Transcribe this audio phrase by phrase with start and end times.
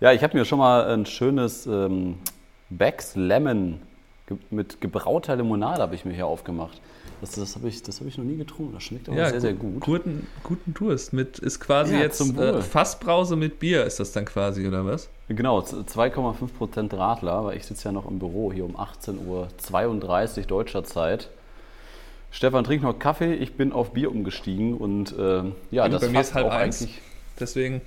[0.00, 2.16] Ja, ich habe mir schon mal ein schönes ähm,
[2.70, 3.80] Becks Lemon
[4.26, 6.80] ge mit gebrauter Limonade habe ich mir hier aufgemacht.
[7.20, 8.72] Das, das habe ich, hab ich noch nie getrunken.
[8.72, 9.80] Das schmeckt aber ja, sehr, sehr gut.
[9.80, 11.12] Guten, guten Durst.
[11.12, 15.10] Mit, ist quasi ja, jetzt äh, Fassbrause mit Bier, ist das dann quasi, oder was?
[15.28, 20.82] Genau, 2,5% Radler, weil ich sitze ja noch im Büro hier um 18.32 Uhr deutscher
[20.84, 21.28] Zeit.
[22.30, 26.20] Stefan trinkt noch Kaffee, ich bin auf Bier umgestiegen und äh, ja, das bei mir
[26.20, 27.02] ist halb auch eins, eigentlich.
[27.38, 27.82] Deswegen.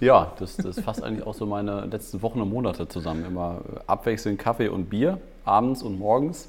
[0.00, 3.24] Ja, das, das fasst eigentlich auch so meine letzten Wochen und Monate zusammen.
[3.24, 6.48] Immer abwechselnd Kaffee und Bier, abends und morgens.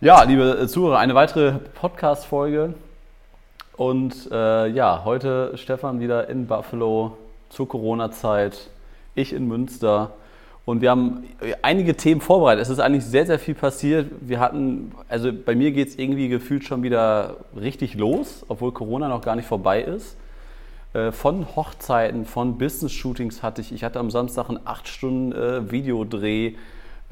[0.00, 2.74] Ja, liebe Zuhörer, eine weitere Podcast-Folge.
[3.76, 7.16] Und äh, ja, heute Stefan wieder in Buffalo
[7.50, 8.68] zur Corona-Zeit,
[9.14, 10.10] ich in Münster.
[10.64, 11.24] Und wir haben
[11.62, 12.62] einige Themen vorbereitet.
[12.62, 14.10] Es ist eigentlich sehr, sehr viel passiert.
[14.20, 19.08] Wir hatten, also bei mir geht es irgendwie gefühlt schon wieder richtig los, obwohl Corona
[19.08, 20.16] noch gar nicht vorbei ist.
[20.92, 23.72] Äh, von Hochzeiten, von Business-Shootings hatte ich.
[23.72, 26.54] Ich hatte am Samstag einen 8 Stunden äh, Videodreh.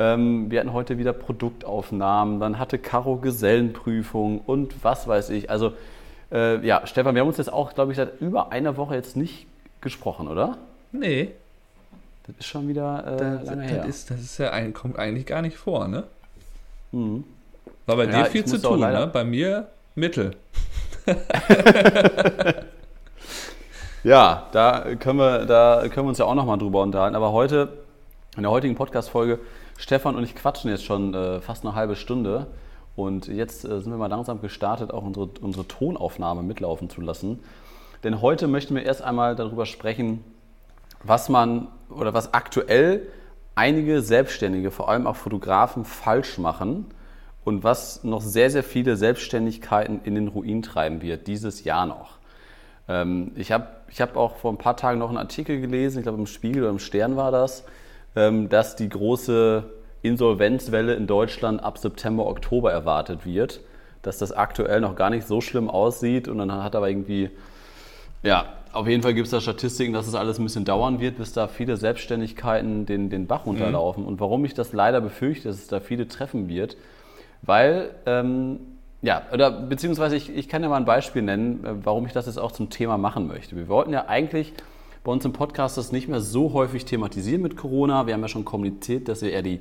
[0.01, 2.41] Ähm, wir hatten heute wieder Produktaufnahmen.
[2.41, 5.51] Dann hatte Caro Gesellenprüfung und was weiß ich.
[5.51, 5.73] Also
[6.33, 9.17] äh, ja, Stefan, wir haben uns jetzt auch, glaube ich, seit über einer Woche jetzt
[9.17, 9.47] nicht
[9.81, 10.59] gesprochen, oder?
[10.93, 11.31] Nee.
[12.27, 13.85] Das ist schon wieder äh, das, lange das her.
[13.87, 16.05] Ist, das ist ja ein, kommt eigentlich gar nicht vor, ne?
[16.93, 17.25] Mhm.
[17.87, 19.09] War bei ja, dir viel zu tun, ne?
[19.13, 20.33] Bei mir Mittel.
[24.05, 27.17] Ja, da können wir, da können wir uns ja auch nochmal drüber unterhalten.
[27.17, 27.79] Aber heute,
[28.37, 29.41] in der heutigen Podcast-Folge,
[29.77, 32.47] Stefan und ich quatschen jetzt schon äh, fast eine halbe Stunde.
[32.95, 37.41] Und jetzt äh, sind wir mal langsam gestartet, auch unsere, unsere Tonaufnahme mitlaufen zu lassen.
[38.05, 40.23] Denn heute möchten wir erst einmal darüber sprechen,
[41.03, 43.03] was man oder was aktuell
[43.57, 46.87] einige Selbstständige, vor allem auch Fotografen, falsch machen
[47.45, 52.18] und was noch sehr, sehr viele Selbstständigkeiten in den Ruin treiben wird, dieses Jahr noch.
[52.89, 56.03] Ähm, ich habe ich hab auch vor ein paar Tagen noch einen Artikel gelesen, ich
[56.05, 57.65] glaube im Spiegel oder im Stern war das,
[58.17, 59.65] ähm, dass die große
[60.03, 63.61] Insolvenzwelle in Deutschland ab September, Oktober erwartet wird.
[64.03, 67.31] Dass das aktuell noch gar nicht so schlimm aussieht und dann hat aber irgendwie,
[68.23, 71.19] ja, auf jeden Fall gibt es da Statistiken, dass es alles ein bisschen dauern wird,
[71.19, 74.05] bis da viele Selbstständigkeiten den, den Bach runterlaufen.
[74.05, 74.09] Mhm.
[74.09, 76.77] Und warum ich das leider befürchte, dass es da viele treffen wird,
[77.43, 78.61] weil ähm,
[79.03, 82.27] ja, oder beziehungsweise ich, ich kann ja mal ein Beispiel nennen, äh, warum ich das
[82.27, 83.57] jetzt auch zum Thema machen möchte.
[83.57, 84.53] Wir wollten ja eigentlich
[85.05, 88.07] bei uns im Podcast das nicht mehr so häufig thematisieren mit Corona.
[88.07, 89.61] Wir haben ja schon kommuniziert, dass wir eher die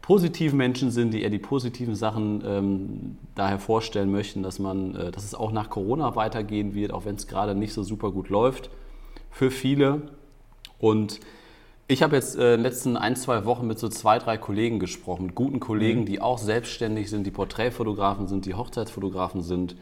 [0.00, 5.10] positiven Menschen sind, die eher die positiven Sachen ähm, daher vorstellen möchten, dass man, äh,
[5.12, 8.28] dass es auch nach Corona weitergehen wird, auch wenn es gerade nicht so super gut
[8.28, 8.70] läuft
[9.30, 10.02] für viele.
[10.78, 11.20] Und
[11.92, 14.78] ich habe jetzt äh, in den letzten ein, zwei Wochen mit so zwei, drei Kollegen
[14.78, 16.06] gesprochen, mit guten Kollegen, mhm.
[16.06, 19.76] die auch selbstständig sind, die Porträtfotografen sind, die Hochzeitsfotografen sind.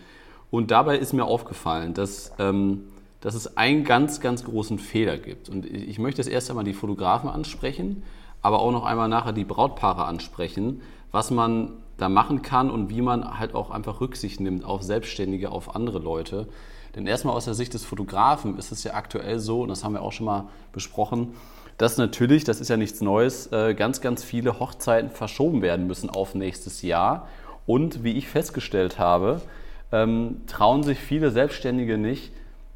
[0.51, 2.89] Und dabei ist mir aufgefallen, dass, ähm,
[3.21, 5.49] dass es einen ganz, ganz großen Fehler gibt.
[5.49, 8.03] Und ich möchte jetzt erst einmal die Fotografen ansprechen,
[8.43, 10.83] aber auch noch einmal nachher die Brautpaare ansprechen,
[11.13, 15.53] was man da machen kann und wie man halt auch einfach Rücksicht nimmt auf Selbstständige,
[15.53, 16.49] auf andere Leute.
[16.97, 19.93] Denn erstmal aus der Sicht des Fotografen ist es ja aktuell so, und das haben
[19.93, 21.35] wir auch schon mal besprochen,
[21.81, 26.11] dass natürlich, das ist ja nichts Neues, äh, ganz, ganz viele Hochzeiten verschoben werden müssen
[26.11, 27.27] auf nächstes Jahr.
[27.65, 29.41] Und wie ich festgestellt habe,
[29.91, 32.33] ähm, trauen sich viele Selbstständige nicht,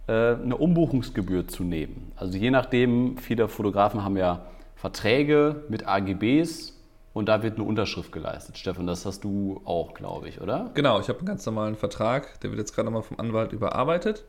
[0.07, 2.13] äh, eine Umbuchungsgebühr zu nehmen.
[2.17, 6.73] Also je nachdem, viele Fotografen haben ja Verträge mit AGBs
[7.13, 8.57] und da wird eine Unterschrift geleistet.
[8.57, 10.71] Stefan, das hast du auch, glaube ich, oder?
[10.73, 14.25] Genau, ich habe einen ganz normalen Vertrag, der wird jetzt gerade nochmal vom Anwalt überarbeitet.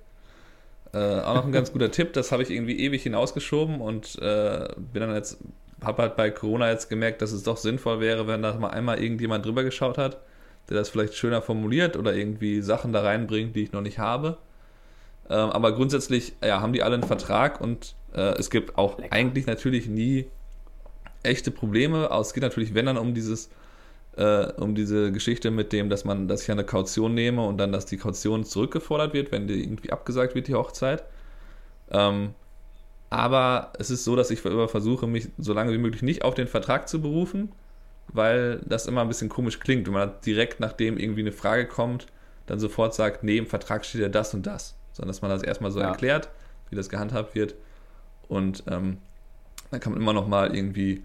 [0.95, 4.69] Äh, auch noch ein ganz guter Tipp, das habe ich irgendwie ewig hinausgeschoben und äh,
[4.77, 5.39] bin dann jetzt,
[5.83, 9.03] habe halt bei Corona jetzt gemerkt, dass es doch sinnvoll wäre, wenn da mal einmal
[9.03, 10.21] irgendjemand drüber geschaut hat,
[10.69, 14.37] der das vielleicht schöner formuliert oder irgendwie Sachen da reinbringt, die ich noch nicht habe.
[15.29, 19.11] Ähm, aber grundsätzlich, ja, haben die alle einen Vertrag und äh, es gibt auch Lecker.
[19.13, 20.27] eigentlich natürlich nie
[21.23, 22.09] echte Probleme.
[22.09, 23.49] Aber es geht natürlich, wenn dann um dieses
[24.17, 27.71] äh, um diese Geschichte mit dem, dass man, dass ich eine Kaution nehme und dann,
[27.71, 31.03] dass die Kaution zurückgefordert wird, wenn die irgendwie abgesagt wird, die Hochzeit.
[31.91, 32.33] Ähm,
[33.09, 36.47] aber es ist so, dass ich versuche, mich so lange wie möglich nicht auf den
[36.47, 37.51] Vertrag zu berufen,
[38.07, 42.07] weil das immer ein bisschen komisch klingt, wenn man direkt nachdem irgendwie eine Frage kommt,
[42.45, 45.43] dann sofort sagt, nee, im Vertrag steht ja das und das, sondern dass man das
[45.43, 45.89] erstmal so ja.
[45.89, 46.29] erklärt,
[46.69, 47.55] wie das gehandhabt wird
[48.27, 48.97] und ähm,
[49.71, 51.03] dann kann man immer noch mal irgendwie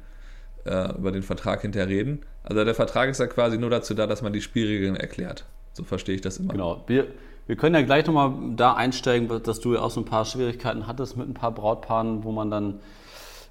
[0.65, 2.21] äh, über den Vertrag hinterher reden.
[2.43, 5.45] Also der Vertrag ist ja quasi nur dazu da, dass man die Spielregeln erklärt.
[5.73, 6.53] So verstehe ich das immer.
[6.53, 6.83] Genau.
[6.87, 7.07] Wir,
[7.47, 10.87] wir können ja gleich nochmal da einsteigen, dass du ja auch so ein paar Schwierigkeiten
[10.87, 12.81] hattest mit ein paar Brautpaaren, wo man dann,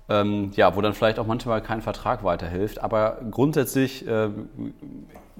[0.09, 2.81] ähm, ja, wo dann vielleicht auch manchmal kein Vertrag weiterhilft.
[2.81, 4.29] Aber grundsätzlich äh,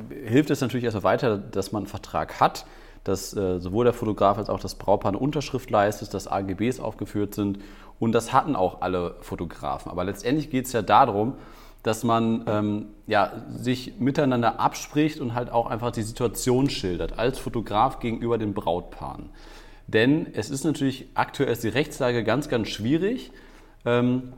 [0.09, 2.65] hilft es natürlich erstmal weiter, dass man einen Vertrag hat,
[3.03, 7.33] dass äh, sowohl der Fotograf als auch das Brautpaar eine Unterschrift leistet, dass AGBs aufgeführt
[7.33, 7.59] sind
[7.99, 9.91] Und das hatten auch alle Fotografen.
[9.91, 11.35] Aber letztendlich geht es ja darum,
[11.83, 17.39] dass man ähm, ja, sich miteinander abspricht und halt auch einfach die Situation schildert als
[17.39, 19.29] Fotograf gegenüber den Brautpaaren.
[19.87, 23.31] Denn es ist natürlich aktuell ist die Rechtslage ganz, ganz schwierig.
[23.85, 24.33] Ähm,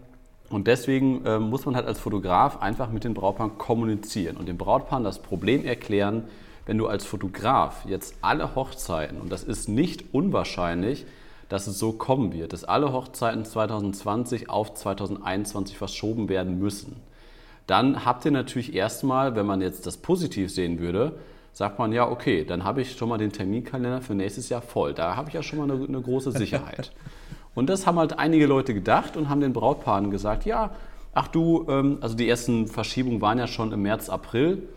[0.50, 4.58] und deswegen ähm, muss man halt als Fotograf einfach mit den Brautpaaren kommunizieren und den
[4.58, 6.26] Brautpaaren das Problem erklären,
[6.66, 11.06] wenn du als Fotograf jetzt alle Hochzeiten, und das ist nicht unwahrscheinlich,
[11.50, 17.02] dass es so kommen wird, dass alle Hochzeiten 2020 auf 2021 verschoben werden müssen
[17.72, 21.18] dann habt ihr natürlich erstmal, wenn man jetzt das positiv sehen würde,
[21.54, 24.94] sagt man ja, okay, dann habe ich schon mal den Terminkalender für nächstes Jahr voll.
[24.94, 26.92] Da habe ich ja schon mal eine, eine große Sicherheit.
[27.56, 30.72] und das haben halt einige Leute gedacht und haben den Brautpaaren gesagt, ja,
[31.14, 34.68] ach du, ähm, also die ersten Verschiebungen waren ja schon im März, April.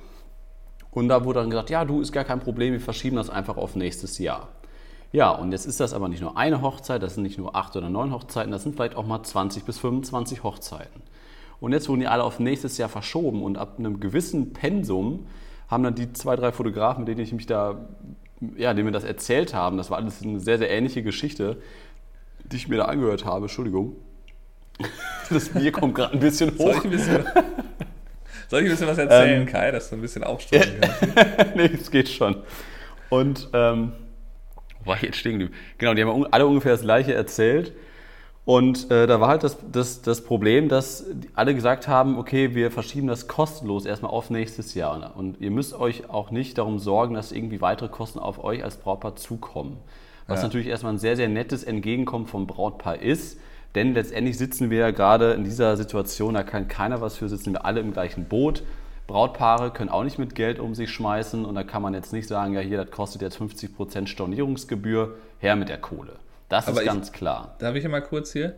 [0.93, 3.56] Und da wurde dann gesagt, ja, du, ist gar kein Problem, wir verschieben das einfach
[3.56, 4.50] auf nächstes Jahr.
[5.11, 7.75] Ja, und jetzt ist das aber nicht nur eine Hochzeit, das sind nicht nur acht
[7.75, 11.02] oder neun Hochzeiten, das sind vielleicht auch mal 20 bis 25 Hochzeiten.
[11.61, 15.27] Und jetzt wurden die alle auf nächstes Jahr verschoben und ab einem gewissen Pensum
[15.69, 17.87] haben dann die zwei, drei Fotografen, mit denen ich mich da,
[18.56, 21.56] ja, denen mir das erzählt haben, das war alles eine sehr, sehr ähnliche Geschichte,
[22.45, 23.97] die ich mir da angehört habe, Entschuldigung.
[25.31, 26.59] Das Bier kommt gerade ein bisschen hoch.
[26.59, 27.25] Soll ich ein bisschen,
[28.49, 31.56] soll ich ein bisschen was erzählen, ähm, Kai, dass du ein bisschen aufsteigen kannst?
[31.56, 32.37] nee, es geht schon.
[33.09, 33.93] Und, ähm,
[34.85, 35.55] war ich jetzt stehen geblieben?
[35.79, 37.73] Genau, die haben alle ungefähr das Gleiche erzählt.
[38.44, 42.70] Und äh, da war halt das, das, das Problem, dass alle gesagt haben, okay, wir
[42.70, 45.17] verschieben das kostenlos erstmal auf nächstes Jahr.
[45.17, 48.76] Und ihr müsst euch auch nicht darum sorgen, dass irgendwie weitere Kosten auf euch als
[48.76, 49.79] Brautpaar zukommen.
[50.26, 50.44] Was ja.
[50.44, 53.38] natürlich erstmal ein sehr, sehr nettes Entgegenkommen vom Brautpaar ist.
[53.75, 57.55] Denn letztendlich sitzen wir ja gerade in dieser Situation, da kann keiner was für, sitzen
[57.55, 58.62] wir alle im gleichen Boot.
[59.06, 62.29] Brautpaare können auch nicht mit Geld um sich schmeißen und da kann man jetzt nicht
[62.29, 66.12] sagen, ja hier, das kostet jetzt 50% Stornierungsgebühr, her mit der Kohle.
[66.49, 67.56] Das Aber ist ganz klar.
[67.58, 68.56] Darf ich ja mal kurz hier?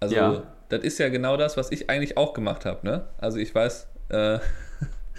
[0.00, 0.42] Also, ja.
[0.68, 2.86] das ist ja genau das, was ich eigentlich auch gemacht habe.
[2.86, 3.04] Ne?
[3.18, 4.38] Also, ich weiß, äh,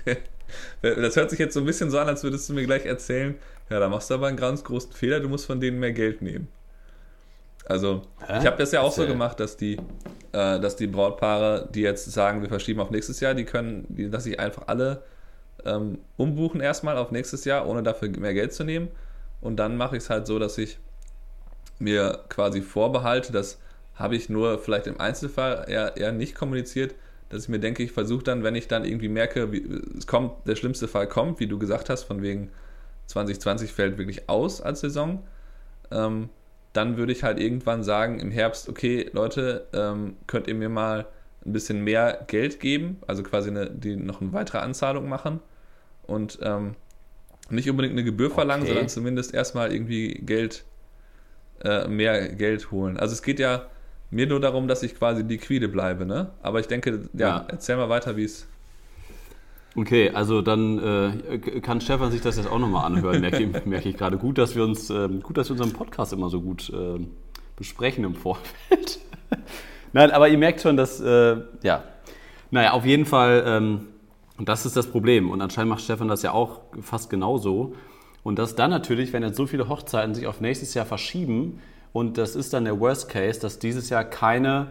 [0.81, 3.35] das hört sich jetzt so ein bisschen so an, als würdest du mir gleich erzählen,
[3.69, 6.21] ja, da machst du aber einen ganz großen Fehler, du musst von denen mehr Geld
[6.21, 6.47] nehmen.
[7.65, 8.39] Also, Hä?
[8.39, 9.75] ich habe das ja auch so gemacht, dass die,
[10.31, 14.09] äh, dass die Brautpaare, die jetzt sagen, wir verschieben auf nächstes Jahr, die können, die,
[14.09, 15.03] dass ich einfach alle
[15.65, 18.87] ähm, umbuchen erstmal auf nächstes Jahr, ohne dafür mehr Geld zu nehmen.
[19.41, 20.79] Und dann mache ich es halt so, dass ich
[21.79, 23.59] mir quasi vorbehalte, das
[23.95, 26.95] habe ich nur vielleicht im Einzelfall eher, eher nicht kommuniziert,
[27.29, 29.65] dass ich mir denke, ich versuche dann, wenn ich dann irgendwie merke, wie,
[29.97, 32.49] es kommt, der schlimmste Fall kommt, wie du gesagt hast, von wegen
[33.07, 35.23] 2020 fällt wirklich aus als Saison,
[35.91, 36.29] ähm,
[36.73, 41.07] dann würde ich halt irgendwann sagen im Herbst, okay, Leute, ähm, könnt ihr mir mal
[41.45, 45.39] ein bisschen mehr Geld geben, also quasi eine, die noch eine weitere Anzahlung machen
[46.05, 46.75] und ähm,
[47.49, 48.73] nicht unbedingt eine Gebühr verlangen, okay.
[48.73, 50.65] sondern zumindest erstmal irgendwie Geld
[51.63, 52.97] äh, mehr Geld holen.
[52.97, 53.67] Also es geht ja
[54.09, 56.31] mir nur darum, dass ich quasi liquide bleibe, ne?
[56.41, 57.45] Aber ich denke, ja, ja.
[57.49, 58.47] erzähl mal weiter, wie es.
[59.75, 63.89] Okay, also dann äh, kann Stefan sich das jetzt auch nochmal anhören, merke, ich, merke
[63.89, 64.17] ich gerade.
[64.17, 67.05] Gut, dass wir uns, äh, gut, dass wir unseren Podcast immer so gut äh,
[67.55, 68.99] besprechen im Vorfeld.
[69.93, 71.83] Nein, aber ihr merkt schon, dass, äh, ja,
[72.49, 73.87] naja, auf jeden Fall, ähm,
[74.39, 75.29] das ist das Problem.
[75.29, 77.75] Und anscheinend macht Stefan das ja auch fast genauso.
[78.27, 81.61] Und dass dann natürlich, wenn jetzt so viele Hochzeiten sich auf nächstes Jahr verschieben,
[81.93, 84.67] und das ist dann der Worst Case, dass dieses Jahr keine,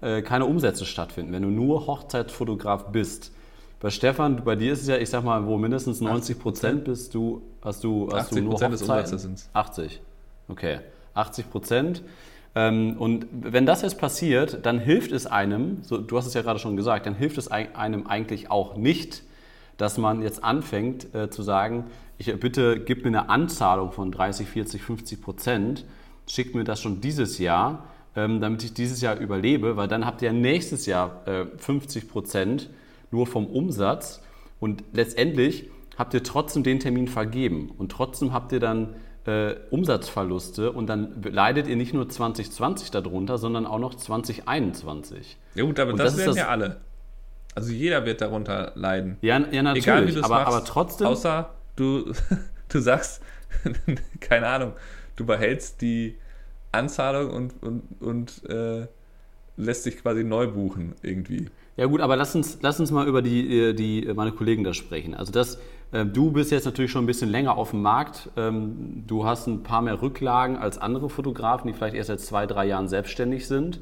[0.00, 3.30] äh, keine Umsätze stattfinden, wenn du nur Hochzeitsfotograf bist.
[3.78, 7.14] Bei Stefan, bei dir ist es ja, ich sag mal, wo mindestens 90 Prozent bist
[7.14, 8.72] du, hast du, hast 80 du nur Hochzeiten.
[8.72, 10.00] Des Umsatzes sind 80.
[10.48, 10.80] Okay,
[11.14, 12.02] 80 Prozent.
[12.56, 16.42] Ähm, und wenn das jetzt passiert, dann hilft es einem, so, du hast es ja
[16.42, 19.22] gerade schon gesagt, dann hilft es einem eigentlich auch nicht,
[19.76, 21.84] dass man jetzt anfängt äh, zu sagen,
[22.18, 25.84] ich bitte gib mir eine Anzahlung von 30, 40, 50 Prozent,
[26.26, 30.22] schickt mir das schon dieses Jahr, ähm, damit ich dieses Jahr überlebe, weil dann habt
[30.22, 32.70] ihr nächstes Jahr äh, 50 Prozent
[33.10, 34.22] nur vom Umsatz
[34.60, 40.72] und letztendlich habt ihr trotzdem den Termin vergeben und trotzdem habt ihr dann äh, Umsatzverluste
[40.72, 45.36] und dann leidet ihr nicht nur 2020 darunter, sondern auch noch 2021.
[45.54, 46.80] Ja gut, aber das, das werden ja alle.
[47.54, 49.16] Also jeder wird darunter leiden.
[49.20, 49.84] Ja, ja natürlich.
[49.84, 51.06] Egal, wie aber, machst, aber trotzdem.
[51.08, 52.12] Außer du,
[52.68, 53.22] du sagst,
[54.20, 54.72] keine Ahnung,
[55.16, 56.16] du behältst die
[56.72, 58.86] Anzahlung und, und, und äh,
[59.56, 61.46] lässt dich quasi neu buchen irgendwie.
[61.76, 64.74] Ja gut, aber lass uns, lass uns mal über die, äh, die, meine Kollegen da
[64.74, 65.14] sprechen.
[65.14, 65.58] Also das,
[65.92, 68.30] äh, du bist jetzt natürlich schon ein bisschen länger auf dem Markt.
[68.36, 72.46] Ähm, du hast ein paar mehr Rücklagen als andere Fotografen, die vielleicht erst seit zwei,
[72.46, 73.80] drei Jahren selbstständig sind.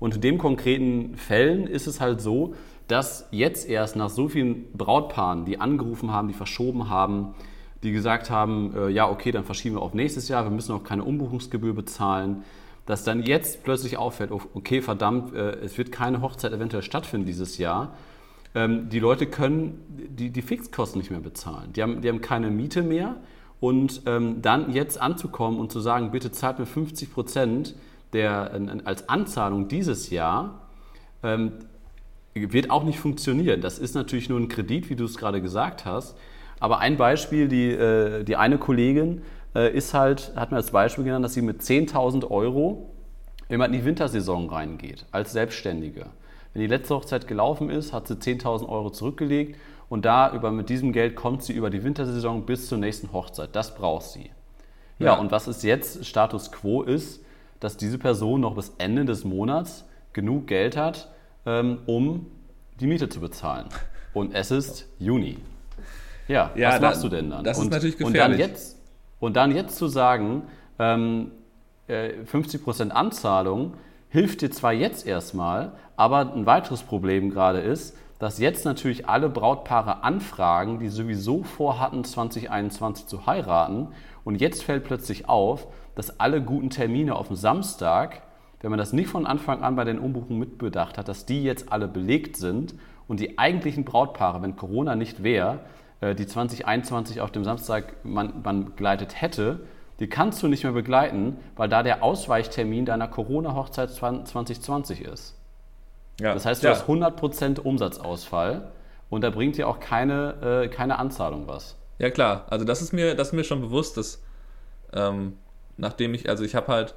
[0.00, 2.54] Und in dem konkreten Fällen ist es halt so,
[2.88, 7.34] dass jetzt erst nach so vielen Brautpaaren, die angerufen haben, die verschoben haben,
[7.82, 10.84] die gesagt haben, äh, ja, okay, dann verschieben wir auf nächstes Jahr, wir müssen auch
[10.84, 12.44] keine Umbuchungsgebühr bezahlen,
[12.86, 17.26] dass dann jetzt plötzlich auffällt, oh, okay, verdammt, äh, es wird keine Hochzeit eventuell stattfinden
[17.26, 17.94] dieses Jahr.
[18.54, 21.72] Ähm, die Leute können die, die Fixkosten nicht mehr bezahlen.
[21.72, 23.16] Die haben, die haben keine Miete mehr.
[23.60, 27.74] Und ähm, dann jetzt anzukommen und zu sagen, bitte zahlt mir 50 Prozent
[28.12, 28.50] der,
[28.84, 30.68] als Anzahlung dieses Jahr,
[31.22, 31.52] ähm,
[32.34, 33.60] wird auch nicht funktionieren.
[33.60, 36.16] Das ist natürlich nur ein Kredit, wie du es gerade gesagt hast.
[36.60, 39.22] Aber ein Beispiel, die, äh, die eine Kollegin
[39.54, 42.90] äh, ist halt, hat mir als Beispiel genannt, dass sie mit 10.000 Euro
[43.48, 46.06] immer in die Wintersaison reingeht, als Selbstständige.
[46.52, 50.68] Wenn die letzte Hochzeit gelaufen ist, hat sie 10.000 Euro zurückgelegt und da über, mit
[50.68, 53.50] diesem Geld kommt sie über die Wintersaison bis zur nächsten Hochzeit.
[53.52, 54.30] Das braucht sie.
[54.98, 57.24] Ja, ja, und was ist jetzt Status quo ist,
[57.60, 61.12] dass diese Person noch bis Ende des Monats genug Geld hat,
[61.46, 62.26] ähm, um
[62.80, 63.68] die Miete zu bezahlen.
[64.12, 65.38] Und es ist Juni.
[66.28, 67.44] Ja, ja was machst du denn dann?
[67.44, 68.22] Das und, ist natürlich gefährlich.
[68.22, 68.76] Und dann jetzt,
[69.20, 70.42] und dann jetzt zu sagen,
[70.78, 71.30] ähm,
[71.86, 73.74] äh, 50% Anzahlung
[74.08, 79.28] hilft dir zwar jetzt erstmal, aber ein weiteres Problem gerade ist, dass jetzt natürlich alle
[79.28, 83.88] Brautpaare anfragen, die sowieso vorhatten, 2021 zu heiraten.
[84.24, 88.22] Und jetzt fällt plötzlich auf, dass alle guten Termine auf dem Samstag
[88.64, 91.70] wenn man das nicht von Anfang an bei den Umbuchungen mitbedacht hat, dass die jetzt
[91.70, 92.74] alle belegt sind
[93.06, 95.60] und die eigentlichen Brautpaare, wenn Corona nicht wäre,
[96.00, 99.60] äh, die 2021 auf dem Samstag man, man begleitet hätte,
[100.00, 105.36] die kannst du nicht mehr begleiten, weil da der Ausweichtermin deiner Corona-Hochzeit 2020 ist.
[106.18, 106.72] Ja, das heißt, du ja.
[106.72, 108.72] hast 100% Umsatzausfall
[109.10, 111.76] und da bringt dir auch keine, äh, keine Anzahlung was.
[111.98, 114.22] Ja klar, also das ist mir, das ist mir schon bewusst, dass
[114.94, 115.36] ähm,
[115.76, 116.94] nachdem ich, also ich habe halt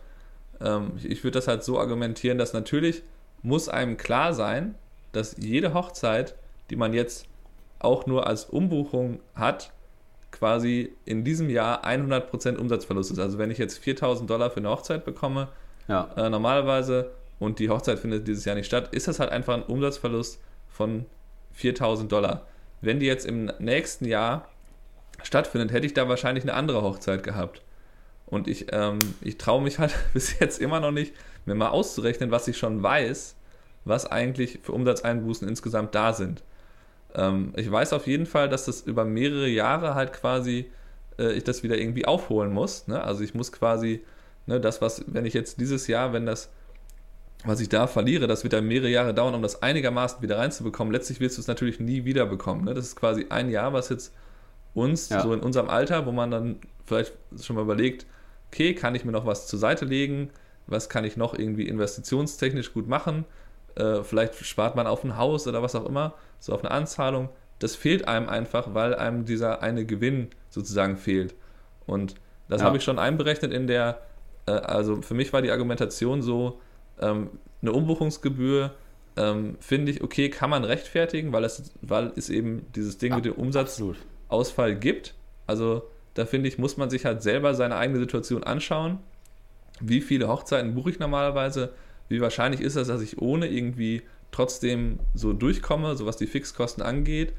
[0.62, 3.04] ähm, ich, ich würde das halt so argumentieren, dass natürlich
[3.42, 4.76] muss einem klar sein,
[5.12, 6.36] dass jede Hochzeit,
[6.70, 7.26] die man jetzt
[7.80, 9.72] auch nur als Umbuchung hat,
[10.32, 13.20] quasi in diesem Jahr 100% Umsatzverlust ist.
[13.20, 15.50] Also wenn ich jetzt 4000 Dollar für eine Hochzeit bekomme,
[15.88, 16.10] ja.
[16.16, 19.64] äh, normalerweise, und die Hochzeit findet dieses Jahr nicht statt, ist das halt einfach ein
[19.64, 21.06] Umsatzverlust von
[21.54, 22.48] 4000 Dollar.
[22.82, 24.48] Wenn die jetzt im nächsten Jahr
[25.24, 27.62] stattfindet, hätte ich da wahrscheinlich eine andere Hochzeit gehabt.
[28.28, 31.14] Und ich, ähm, ich traue mich halt bis jetzt immer noch nicht,
[31.46, 33.36] mir mal auszurechnen, was ich schon weiß,
[33.86, 36.44] was eigentlich für Umsatzeinbußen insgesamt da sind.
[37.16, 40.70] Ähm, ich weiß auf jeden Fall, dass das über mehrere Jahre halt quasi
[41.18, 42.88] äh, ich das wieder irgendwie aufholen muss.
[42.88, 43.02] Ne?
[43.02, 44.04] Also ich muss quasi
[44.46, 46.50] ne, das, was, wenn ich jetzt dieses Jahr, wenn das,
[47.46, 50.92] was ich da verliere, das wird dann mehrere Jahre dauern, um das einigermaßen wieder reinzubekommen.
[50.92, 52.66] Letztlich wirst du es natürlich nie wieder bekommen.
[52.66, 52.74] Ne?
[52.74, 54.14] Das ist quasi ein Jahr, was jetzt
[54.74, 55.22] uns, ja.
[55.22, 58.06] so in unserem Alter, wo man dann vielleicht schon mal überlegt,
[58.52, 60.30] okay, kann ich mir noch was zur Seite legen?
[60.68, 63.26] Was kann ich noch irgendwie investitionstechnisch gut machen?
[63.76, 67.30] Äh, vielleicht spart man auf ein Haus oder was auch immer, so auf eine Anzahlung.
[67.60, 71.36] Das fehlt einem einfach, weil einem dieser eine Gewinn sozusagen fehlt.
[71.86, 72.16] Und
[72.50, 72.68] das ja.
[72.68, 74.02] habe ich schon einberechnet in der,
[74.46, 76.60] äh, also für mich war die Argumentation so,
[77.00, 77.30] ähm,
[77.62, 78.72] eine Umbuchungsgebühr
[79.18, 83.16] ähm, finde ich, okay, kann man rechtfertigen, weil es, weil es eben dieses Ding ja,
[83.16, 85.16] mit dem Umsatzausfall gibt.
[85.48, 88.98] Also da finde ich, muss man sich halt selber seine eigene Situation anschauen.
[89.80, 91.74] Wie viele Hochzeiten buche ich normalerweise?
[92.10, 96.84] Wie wahrscheinlich ist es, dass ich ohne irgendwie trotzdem so durchkomme, so was die Fixkosten
[96.84, 97.34] angeht?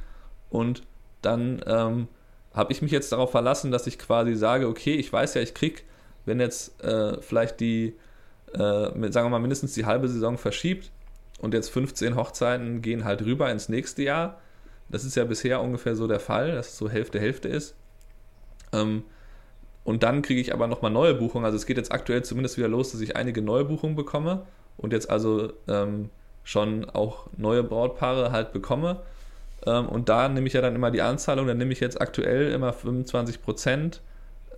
[0.49, 0.83] Und
[1.23, 2.07] dann ähm,
[2.55, 5.55] habe ich mich jetzt darauf verlassen, dass ich quasi sage, okay, ich weiß ja, ich
[5.55, 5.83] kriege,
[6.25, 7.95] wenn jetzt äh, vielleicht die,
[8.53, 10.93] äh, sagen wir mal, mindestens die halbe Saison verschiebt
[11.41, 14.41] und jetzt 15 Hochzeiten gehen halt rüber ins nächste Jahr.
[14.89, 17.75] Das ist ja bisher ungefähr so der Fall, dass es so Hälfte Hälfte ist.
[18.73, 19.05] Ähm,
[19.85, 21.45] und dann kriege ich aber nochmal neue Buchungen.
[21.45, 24.43] Also es geht jetzt aktuell zumindest wieder los, dass ich einige neue Buchungen bekomme
[24.77, 26.11] und jetzt also ähm,
[26.45, 29.01] schon auch neue Brautpaare halt bekomme.
[29.67, 32.53] Ähm, und da nehme ich ja dann immer die Anzahlung, dann nehme ich jetzt aktuell
[32.53, 34.01] immer 25%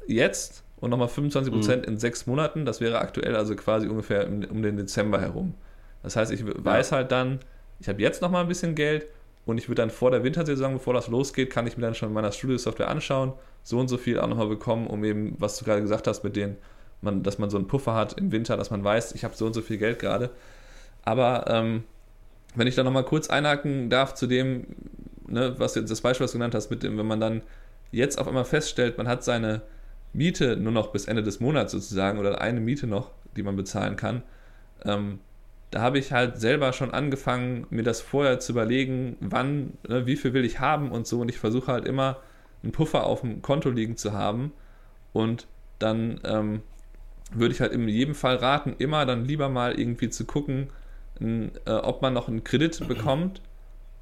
[0.07, 1.85] jetzt und nochmal 25% mhm.
[1.85, 2.65] in sechs Monaten.
[2.65, 5.55] Das wäre aktuell also quasi ungefähr um, um den Dezember herum.
[6.03, 6.97] Das heißt, ich weiß ja.
[6.97, 7.41] halt dann,
[7.79, 9.07] ich habe jetzt nochmal ein bisschen Geld
[9.47, 12.13] und ich würde dann vor der Wintersaison, bevor das losgeht, kann ich mir dann schon
[12.13, 15.83] meiner Studio-Software anschauen, so und so viel auch nochmal bekommen, um eben, was du gerade
[15.83, 16.57] gesagt hast, mit denen,
[17.03, 19.47] man, dass man so einen Puffer hat im Winter, dass man weiß, ich habe so
[19.47, 20.31] und so viel Geld gerade.
[21.03, 21.85] Aber ähm,
[22.55, 24.67] wenn ich da nochmal kurz einhaken darf zu dem,
[25.27, 27.43] ne, was jetzt das Beispiel, was du genannt hast, mit dem, wenn man dann
[27.93, 29.63] jetzt auf einmal feststellt, man hat seine
[30.13, 33.97] Miete nur noch bis Ende des Monats sozusagen oder eine Miete noch, die man bezahlen
[33.97, 34.23] kann,
[34.85, 35.21] ähm,
[35.71, 40.17] da habe ich halt selber schon angefangen, mir das vorher zu überlegen, wann, ne, wie
[40.17, 41.21] viel will ich haben und so.
[41.21, 42.17] Und ich versuche halt immer
[42.63, 44.53] einen Puffer auf dem Konto liegen zu haben.
[45.13, 45.47] Und
[45.79, 46.63] dann ähm,
[47.33, 50.69] würde ich halt in jedem Fall raten, immer dann lieber mal irgendwie zu gucken,
[51.21, 53.41] n, äh, ob man noch einen Kredit bekommt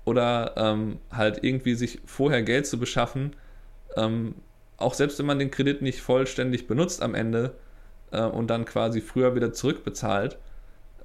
[0.04, 3.36] oder ähm, halt irgendwie sich vorher Geld zu beschaffen.
[3.96, 4.34] Ähm,
[4.76, 7.54] auch selbst wenn man den Kredit nicht vollständig benutzt am Ende,
[8.10, 10.38] äh, und dann quasi früher wieder zurückbezahlt,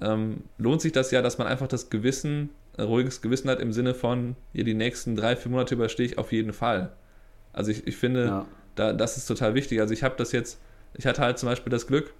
[0.00, 3.72] ähm, lohnt sich das ja, dass man einfach das Gewissen, äh, ruhiges Gewissen hat im
[3.72, 6.92] Sinne von, hier die nächsten drei, vier Monate überstehe ich auf jeden Fall.
[7.54, 8.46] Also ich, ich finde, ja.
[8.74, 9.80] da, das ist total wichtig.
[9.80, 10.60] Also ich habe das jetzt,
[10.94, 12.12] ich hatte halt zum Beispiel das Glück,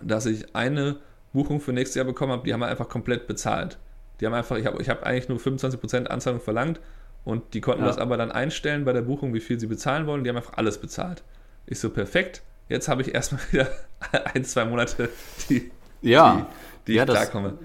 [0.00, 0.96] dass ich eine
[1.32, 3.78] Buchung für nächstes Jahr bekommen habe, die haben wir einfach komplett bezahlt.
[4.20, 6.80] Die haben einfach, ich habe ich hab eigentlich nur 25% Anzahlung verlangt
[7.24, 7.88] und die konnten ja.
[7.88, 10.24] das aber dann einstellen bei der Buchung, wie viel sie bezahlen wollen.
[10.24, 11.22] Die haben einfach alles bezahlt.
[11.66, 12.42] Ich so, perfekt.
[12.68, 13.68] Jetzt habe ich erstmal wieder
[14.34, 15.08] ein, zwei Monate,
[15.48, 15.70] die,
[16.02, 16.46] ja.
[16.86, 17.58] die, die ja, ich klarkomme.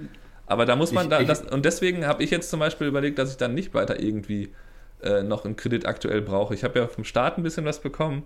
[0.45, 3.19] Aber da muss man ich, da, das, und deswegen habe ich jetzt zum Beispiel überlegt,
[3.19, 4.53] dass ich dann nicht weiter irgendwie
[5.01, 6.53] äh, noch einen Kredit aktuell brauche.
[6.53, 8.23] Ich habe ja vom Staat ein bisschen was bekommen,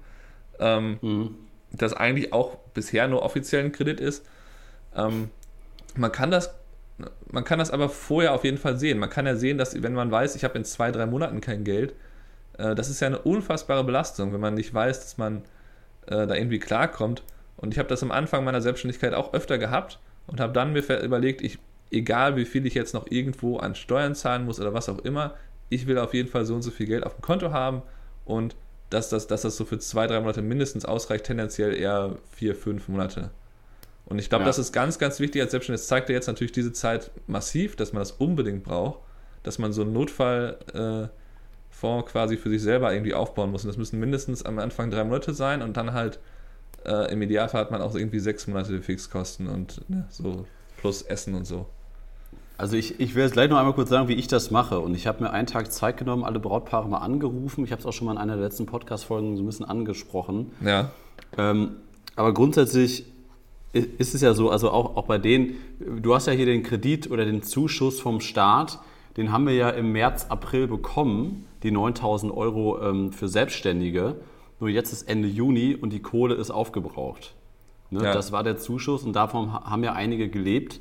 [0.60, 1.36] ähm, mhm.
[1.72, 4.26] das eigentlich auch bisher nur offiziell ein Kredit ist.
[4.96, 5.30] Ähm,
[5.96, 6.56] man kann das
[7.32, 9.00] man kann das aber vorher auf jeden Fall sehen.
[9.00, 11.64] Man kann ja sehen, dass wenn man weiß, ich habe in zwei, drei Monaten kein
[11.64, 11.94] Geld,
[12.58, 15.44] äh, das ist ja eine unfassbare Belastung, wenn man nicht weiß, dass man
[16.08, 17.24] äh, da irgendwie klarkommt.
[17.58, 20.82] Und ich habe das am Anfang meiner Selbstständigkeit auch öfter gehabt und habe dann mir
[21.02, 21.60] überlegt, ich,
[21.92, 25.36] egal wie viel ich jetzt noch irgendwo an Steuern zahlen muss oder was auch immer,
[25.72, 27.82] ich will auf jeden Fall so und so viel Geld auf dem Konto haben
[28.26, 28.56] und
[28.92, 32.90] dass das, dass das so für zwei, drei Monate mindestens ausreicht, tendenziell eher vier, fünf
[32.90, 33.32] Monate.
[34.06, 34.48] Und ich glaube, ja.
[34.48, 35.82] das ist ganz, ganz wichtig als Selbstständiger.
[35.82, 39.00] Das zeigt ja jetzt natürlich diese Zeit massiv, dass man das unbedingt braucht,
[39.44, 41.10] dass man so einen Notfallfonds
[41.74, 43.64] äh, quasi für sich selber irgendwie aufbauen muss.
[43.64, 46.20] Und das müssen mindestens am Anfang drei Monate sein und dann halt
[46.84, 51.34] äh, im Idealfall hat man auch irgendwie sechs Monate Fixkosten und ne, so plus Essen
[51.36, 51.68] und so.
[52.62, 54.80] Also ich, ich will jetzt gleich noch einmal kurz sagen, wie ich das mache.
[54.80, 57.64] Und ich habe mir einen Tag Zeit genommen, alle Brautpaare mal angerufen.
[57.64, 60.52] Ich habe es auch schon mal in einer der letzten Podcast-Folgen so ein bisschen angesprochen.
[60.64, 60.92] Ja.
[61.40, 61.78] Ähm,
[62.16, 63.06] aber grundsätzlich
[63.74, 67.10] ist es ja so, also auch, auch bei denen, du hast ja hier den Kredit
[67.10, 68.78] oder den Zuschuss vom Staat,
[69.18, 74.18] den haben wir ja im März, April bekommen, die 9000 Euro ähm, für Selbstständige.
[74.60, 77.34] Nur jetzt ist Ende Juni und die Kohle ist aufgebraucht.
[77.90, 78.04] Ne?
[78.04, 78.14] Ja.
[78.14, 80.80] Das war der Zuschuss und davon haben ja einige gelebt.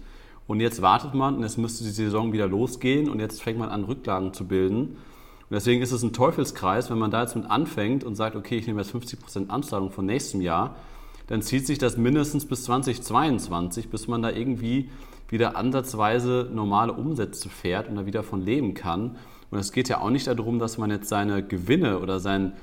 [0.51, 3.69] Und jetzt wartet man und jetzt müsste die Saison wieder losgehen und jetzt fängt man
[3.69, 4.81] an, Rücklagen zu bilden.
[4.81, 4.97] Und
[5.49, 8.67] deswegen ist es ein Teufelskreis, wenn man da jetzt mit anfängt und sagt, okay, ich
[8.67, 10.75] nehme jetzt 50% Anzahlung von nächstem Jahr,
[11.29, 14.91] dann zieht sich das mindestens bis 2022, bis man da irgendwie
[15.29, 19.19] wieder ansatzweise normale Umsätze fährt und da wieder von leben kann.
[19.53, 22.55] Und es geht ja auch nicht darum, dass man jetzt seine Gewinne oder seinen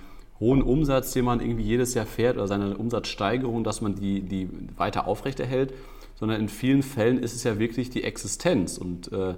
[0.41, 4.49] hohen Umsatz, den man irgendwie jedes Jahr fährt oder seine Umsatzsteigerung, dass man die, die
[4.75, 5.73] weiter aufrechterhält,
[6.19, 8.77] sondern in vielen Fällen ist es ja wirklich die Existenz.
[8.77, 9.35] Und äh,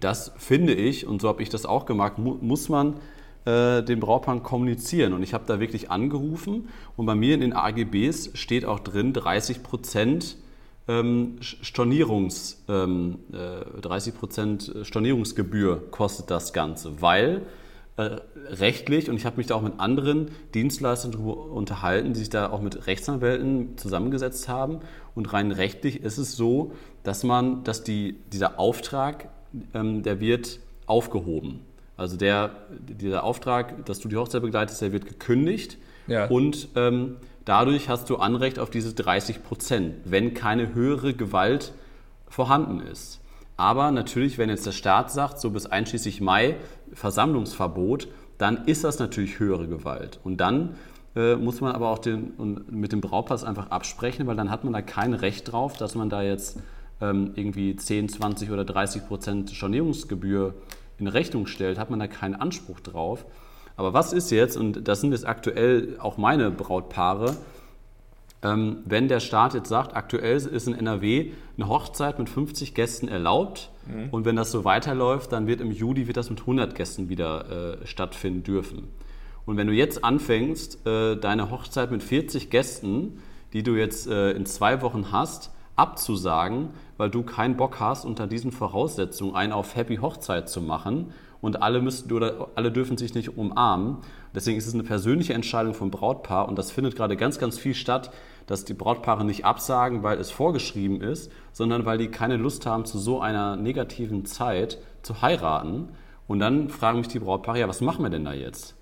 [0.00, 2.94] das finde ich, und so habe ich das auch gemacht, mu muss man
[3.44, 5.12] äh, dem Brautpaar kommunizieren.
[5.12, 9.12] Und ich habe da wirklich angerufen und bei mir in den AGBs steht auch drin
[9.12, 10.36] 30 Prozent
[10.88, 17.42] ähm, Stornierungs, ähm, äh, 30 Prozent Stornierungsgebühr kostet das Ganze, weil
[17.98, 22.50] rechtlich, und ich habe mich da auch mit anderen Dienstleistern darüber unterhalten, die sich da
[22.50, 24.80] auch mit Rechtsanwälten zusammengesetzt haben.
[25.14, 29.28] Und rein rechtlich ist es so, dass man, dass die, dieser Auftrag,
[29.74, 31.60] ähm, der wird aufgehoben.
[31.96, 35.78] Also der, dieser Auftrag, dass du die Hochzeit begleitest, der wird gekündigt.
[36.06, 36.26] Ja.
[36.26, 41.72] Und ähm, dadurch hast du Anrecht auf diese 30 Prozent, wenn keine höhere Gewalt
[42.28, 43.20] vorhanden ist.
[43.56, 46.54] Aber natürlich, wenn jetzt der Staat sagt, so bis einschließlich Mai
[46.94, 50.20] Versammlungsverbot, dann ist das natürlich höhere Gewalt.
[50.24, 50.76] Und dann
[51.16, 52.32] äh, muss man aber auch den,
[52.70, 56.10] mit dem Braupass einfach absprechen, weil dann hat man da kein Recht drauf, dass man
[56.10, 56.58] da jetzt
[57.00, 60.54] ähm, irgendwie 10, 20 oder 30 Prozent Stornierungsgebühr
[60.98, 63.24] in Rechnung stellt, hat man da keinen Anspruch drauf.
[63.76, 67.36] Aber was ist jetzt, und das sind jetzt aktuell auch meine Brautpaare,
[68.42, 73.08] ähm, wenn der Staat jetzt sagt, aktuell ist in NRW eine Hochzeit mit 50 Gästen
[73.08, 74.10] erlaubt mhm.
[74.10, 77.80] und wenn das so weiterläuft, dann wird im Juli wird das mit 100 Gästen wieder
[77.80, 78.88] äh, stattfinden dürfen.
[79.44, 83.22] Und wenn du jetzt anfängst, äh, deine Hochzeit mit 40 Gästen,
[83.52, 88.26] die du jetzt äh, in zwei Wochen hast, abzusagen, weil du keinen Bock hast, unter
[88.26, 93.14] diesen Voraussetzungen einen auf Happy Hochzeit zu machen und alle müssen oder alle dürfen sich
[93.14, 93.98] nicht umarmen.
[94.34, 97.74] Deswegen ist es eine persönliche Entscheidung vom Brautpaar und das findet gerade ganz, ganz viel
[97.74, 98.10] statt,
[98.46, 102.84] dass die Brautpaare nicht absagen, weil es vorgeschrieben ist, sondern weil die keine Lust haben,
[102.84, 105.88] zu so einer negativen Zeit zu heiraten.
[106.26, 108.74] Und dann fragen mich die Brautpaare, ja, was machen wir denn da jetzt?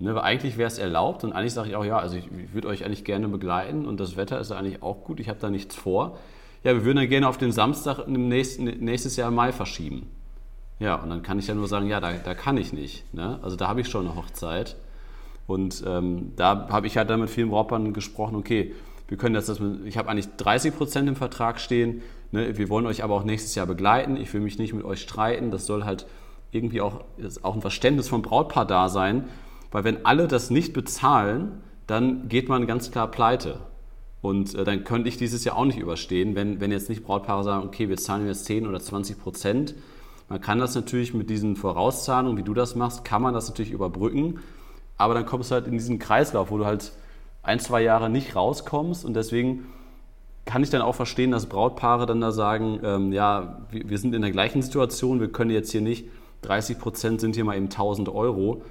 [0.00, 2.68] Ne, weil eigentlich wäre es erlaubt und eigentlich sage ich auch, ja, also ich, würde
[2.68, 5.74] euch eigentlich gerne begleiten und das Wetter ist eigentlich auch gut, ich habe da nichts
[5.74, 6.18] vor.
[6.62, 10.08] Ja, wir würden dann gerne auf den Samstag im nächsten, nächstes Jahr Mai verschieben.
[10.78, 13.12] Ja, und dann kann ich ja nur sagen, ja, da, da kann ich nicht.
[13.12, 13.38] Ne?
[13.42, 14.76] Also da habe ich schon eine Hochzeit.
[15.46, 18.74] Und ähm, da habe ich halt dann mit vielen Brautpaaren gesprochen, okay,
[19.08, 19.48] wir können das,
[19.86, 22.58] ich habe eigentlich 30 Prozent im Vertrag stehen, ne?
[22.58, 25.50] wir wollen euch aber auch nächstes Jahr begleiten, ich will mich nicht mit euch streiten,
[25.50, 26.06] das soll halt
[26.52, 27.04] irgendwie auch,
[27.42, 29.24] auch ein Verständnis vom Brautpaar da sein,
[29.70, 33.60] weil wenn alle das nicht bezahlen, dann geht man ganz klar pleite.
[34.20, 37.44] Und äh, dann könnte ich dieses Jahr auch nicht überstehen, wenn, wenn jetzt nicht Brautpaare
[37.44, 39.74] sagen, okay, wir zahlen jetzt 10 oder 20 Prozent.
[40.28, 43.72] Man kann das natürlich mit diesen Vorauszahlungen, wie du das machst, kann man das natürlich
[43.72, 44.40] überbrücken.
[44.96, 46.92] Aber dann kommst du halt in diesen Kreislauf, wo du halt
[47.42, 49.04] ein, zwei Jahre nicht rauskommst.
[49.04, 49.66] Und deswegen
[50.44, 54.14] kann ich dann auch verstehen, dass Brautpaare dann da sagen, ähm, ja, wir, wir, sind
[54.14, 56.06] in der gleichen Situation, wir können jetzt hier nicht,
[56.42, 58.62] 30 Prozent sind hier mal eben 1000 Euro.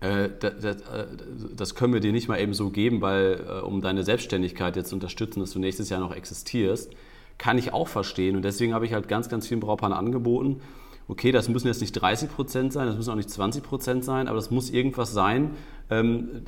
[0.00, 1.06] Äh, das, das, äh,
[1.54, 4.90] das, können wir dir nicht mal eben so geben, weil äh, um deine Selbstständigkeit jetzt
[4.90, 6.92] zu unterstützen, dass du nächstes Jahr noch existierst,
[7.40, 8.36] kann ich auch verstehen.
[8.36, 10.60] Und deswegen habe ich halt ganz, ganz vielen Brautpaaren angeboten,
[11.08, 14.28] okay, das müssen jetzt nicht 30 Prozent sein, das müssen auch nicht 20 Prozent sein,
[14.28, 15.52] aber das muss irgendwas sein,
[15.90, 16.42] ähm,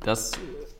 [0.00, 0.32] dass,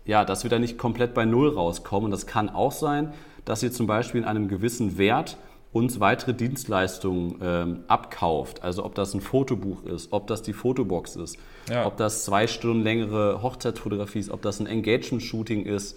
[0.05, 2.07] ja, dass wir da nicht komplett bei Null rauskommen.
[2.07, 5.39] Und das kann auch sein, dass ihr zum Beispiel in einem gewissen Wert
[5.73, 8.65] uns weitere Dienstleistungen ähm, abkauft.
[8.65, 11.39] Also ob das ein Fotobuch ist, ob das die Fotobox ist,
[11.71, 11.87] ja.
[11.87, 15.97] ob das zwei Stunden längere Hochzeitsfotografie ist, ob das ein Engagement-Shooting ist,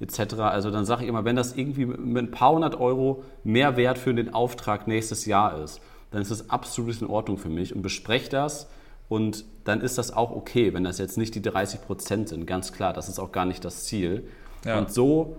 [0.00, 0.34] etc.
[0.34, 3.98] Also dann sage ich immer, wenn das irgendwie mit ein paar hundert Euro mehr Wert
[3.98, 5.80] für den Auftrag nächstes Jahr ist,
[6.10, 8.68] dann ist das absolut in Ordnung für mich und bespreche das
[9.08, 12.72] und dann ist das auch okay, wenn das jetzt nicht die 30 Prozent sind, ganz
[12.72, 14.28] klar, das ist auch gar nicht das Ziel.
[14.64, 14.78] Ja.
[14.78, 15.36] Und so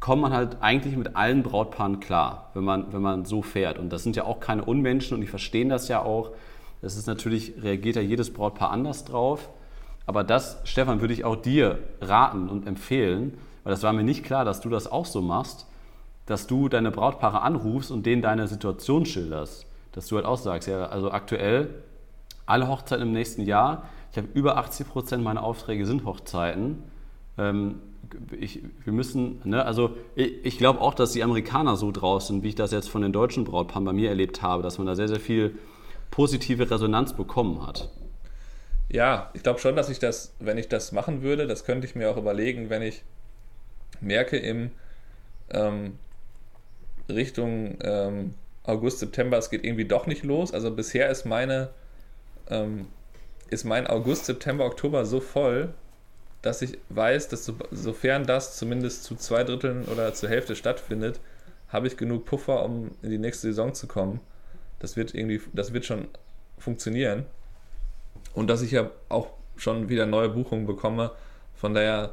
[0.00, 3.78] kommt man halt eigentlich mit allen Brautpaaren klar, wenn man, wenn man so fährt.
[3.78, 6.32] Und das sind ja auch keine Unmenschen und die verstehen das ja auch.
[6.82, 9.48] Das ist natürlich, reagiert ja jedes Brautpaar anders drauf.
[10.04, 14.22] Aber das, Stefan, würde ich auch dir raten und empfehlen, weil das war mir nicht
[14.22, 15.66] klar, dass du das auch so machst,
[16.24, 19.66] dass du deine Brautpaare anrufst und denen deine Situation schilderst.
[19.90, 21.70] Dass du halt auch sagst, ja, also aktuell
[22.46, 26.84] alle Hochzeiten im nächsten Jahr, ich habe über 80 Prozent meiner Aufträge sind Hochzeiten.
[27.38, 27.80] Ähm,
[28.38, 32.44] ich, wir müssen, ne, also ich, ich glaube auch, dass die Amerikaner so draus sind,
[32.44, 34.94] wie ich das jetzt von den deutschen Brautpaaren bei mir erlebt habe, dass man da
[34.94, 35.58] sehr, sehr viel
[36.12, 37.90] positive Resonanz bekommen hat.
[38.88, 41.96] Ja, ich glaube schon, dass ich das, wenn ich das machen würde, das könnte ich
[41.96, 43.02] mir auch überlegen, wenn ich
[44.00, 44.70] merke im
[45.50, 45.98] ähm,
[47.08, 50.52] Richtung ähm, August, September, es geht irgendwie doch nicht los.
[50.52, 51.70] Also bisher ist meine
[52.48, 52.86] ähm,
[53.48, 55.72] ist mein August, September, Oktober so voll,
[56.42, 61.20] dass ich weiß, dass so, sofern das zumindest zu zwei Dritteln oder zur Hälfte stattfindet,
[61.68, 64.20] habe ich genug Puffer, um in die nächste Saison zu kommen.
[64.78, 66.08] Das wird irgendwie, das wird schon
[66.58, 67.26] funktionieren.
[68.34, 71.12] Und dass ich ja auch schon wieder neue Buchungen bekomme.
[71.54, 72.12] Von daher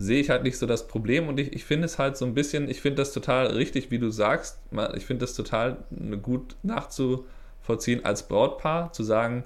[0.00, 2.32] sehe ich halt nicht so das Problem und ich, ich finde es halt so ein
[2.32, 4.58] bisschen, ich finde das total richtig, wie du sagst.
[4.94, 5.76] Ich finde das total
[6.22, 9.44] gut nachzuvollziehen als Brautpaar, zu sagen,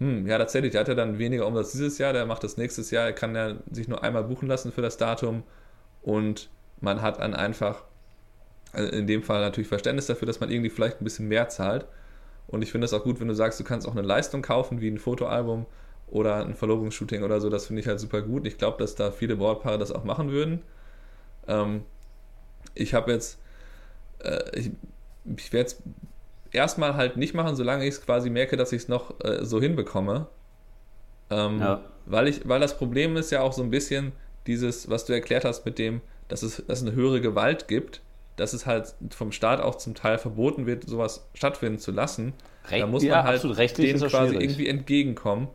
[0.00, 2.90] hm, ja, tatsächlich, der hat ja dann weniger Umsatz dieses Jahr, der macht das nächstes
[2.90, 5.44] Jahr, er kann ja sich nur einmal buchen lassen für das Datum
[6.02, 7.84] und man hat dann einfach
[8.72, 11.86] also in dem Fall natürlich Verständnis dafür, dass man irgendwie vielleicht ein bisschen mehr zahlt.
[12.48, 14.80] Und ich finde es auch gut, wenn du sagst, du kannst auch eine Leistung kaufen,
[14.80, 15.66] wie ein Fotoalbum
[16.12, 17.48] oder ein Verlobungsshooting oder so.
[17.48, 18.46] Das finde ich halt super gut.
[18.46, 20.62] Ich glaube, dass da viele Brautpaare das auch machen würden.
[21.48, 21.82] Ähm,
[22.74, 23.38] ich habe jetzt,
[24.22, 24.70] äh, ich,
[25.36, 25.82] ich werde es
[26.52, 29.60] erstmal halt nicht machen, solange ich es quasi merke, dass ich es noch äh, so
[29.60, 30.26] hinbekomme.
[31.30, 31.82] Ähm, ja.
[32.04, 34.12] weil, ich, weil das Problem ist ja auch so ein bisschen
[34.46, 38.02] dieses, was du erklärt hast mit dem, dass es, dass es eine höhere Gewalt gibt,
[38.36, 42.34] dass es halt vom Staat auch zum Teil verboten wird, sowas stattfinden zu lassen.
[42.68, 43.42] Recht, da muss man ja, halt
[43.78, 44.42] denen quasi schwierig.
[44.42, 45.48] irgendwie entgegenkommen.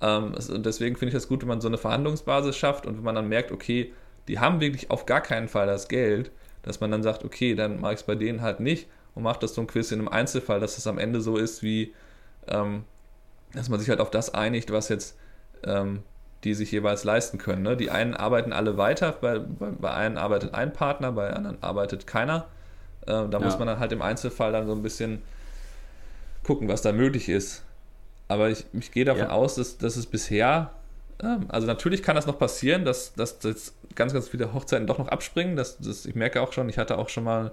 [0.00, 3.04] Ähm, und deswegen finde ich das gut, wenn man so eine Verhandlungsbasis schafft und wenn
[3.04, 3.92] man dann merkt, okay,
[4.28, 6.30] die haben wirklich auf gar keinen Fall das Geld,
[6.62, 9.42] dass man dann sagt, okay, dann mache ich es bei denen halt nicht und macht
[9.42, 11.94] das so ein Quiz in einem Einzelfall, dass es am Ende so ist, wie
[12.48, 12.84] ähm,
[13.54, 15.16] dass man sich halt auf das einigt, was jetzt
[15.64, 16.02] ähm,
[16.44, 17.62] die sich jeweils leisten können.
[17.62, 17.76] Ne?
[17.76, 22.06] Die einen arbeiten alle weiter, bei, bei, bei einen arbeitet ein Partner, bei anderen arbeitet
[22.06, 22.46] keiner.
[23.02, 23.38] Äh, da ja.
[23.40, 25.22] muss man dann halt im Einzelfall dann so ein bisschen
[26.44, 27.64] gucken, was da möglich ist.
[28.30, 29.30] Aber ich, ich gehe davon ja.
[29.30, 30.70] aus, dass, dass es bisher,
[31.20, 34.98] äh, also natürlich kann das noch passieren, dass, dass jetzt ganz, ganz viele Hochzeiten doch
[34.98, 35.56] noch abspringen.
[35.56, 37.50] Das, das, ich merke auch schon, ich hatte auch schon mal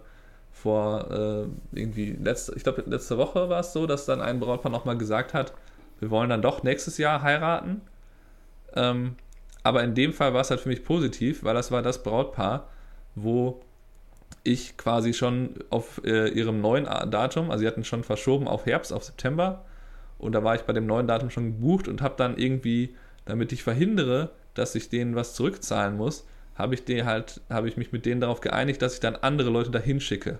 [0.51, 4.71] vor äh, irgendwie letzte, ich glaube letzte Woche war es so, dass dann ein Brautpaar
[4.71, 5.51] nochmal gesagt hat,
[5.99, 7.81] wir wollen dann doch nächstes Jahr heiraten.
[8.75, 9.15] Ähm,
[9.63, 12.67] aber in dem Fall war es halt für mich positiv, weil das war das Brautpaar,
[13.15, 13.61] wo
[14.43, 18.93] ich quasi schon auf äh, ihrem neuen Datum, also sie hatten schon verschoben auf Herbst,
[18.93, 19.65] auf September,
[20.17, 23.51] und da war ich bei dem neuen Datum schon gebucht und habe dann irgendwie, damit
[23.51, 26.25] ich verhindere, dass ich denen was zurückzahlen muss,
[26.55, 29.49] habe ich den halt, habe ich mich mit denen darauf geeinigt, dass ich dann andere
[29.49, 30.39] Leute dahin schicke.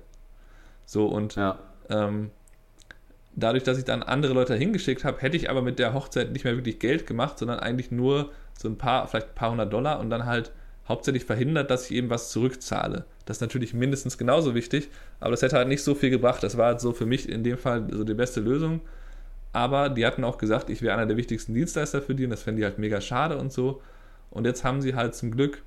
[0.85, 1.59] So und ja.
[1.89, 2.31] ähm,
[3.35, 6.43] dadurch, dass ich dann andere Leute hingeschickt habe, hätte ich aber mit der Hochzeit nicht
[6.43, 9.99] mehr wirklich Geld gemacht, sondern eigentlich nur so ein paar, vielleicht ein paar hundert Dollar
[9.99, 10.51] und dann halt
[10.87, 13.05] hauptsächlich verhindert, dass ich eben was zurückzahle.
[13.25, 16.41] Das ist natürlich mindestens genauso wichtig, aber das hätte halt nicht so viel gebracht.
[16.41, 18.81] Das war halt so für mich in dem Fall so die beste Lösung.
[19.57, 22.43] Aber die hatten auch gesagt, ich wäre einer der wichtigsten Dienstleister für die und das
[22.43, 23.81] fände ich halt mega schade und so.
[24.29, 25.63] Und jetzt haben sie halt zum Glück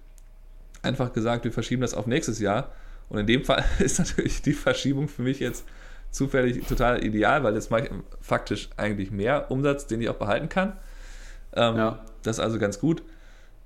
[0.81, 2.71] einfach gesagt, wir verschieben das auf nächstes Jahr.
[3.09, 5.65] Und in dem Fall ist natürlich die Verschiebung für mich jetzt
[6.13, 10.49] zufällig total ideal, weil jetzt mache ich faktisch eigentlich mehr Umsatz, den ich auch behalten
[10.49, 10.75] kann.
[11.55, 12.05] Ähm, ja.
[12.23, 13.03] Das ist also ganz gut.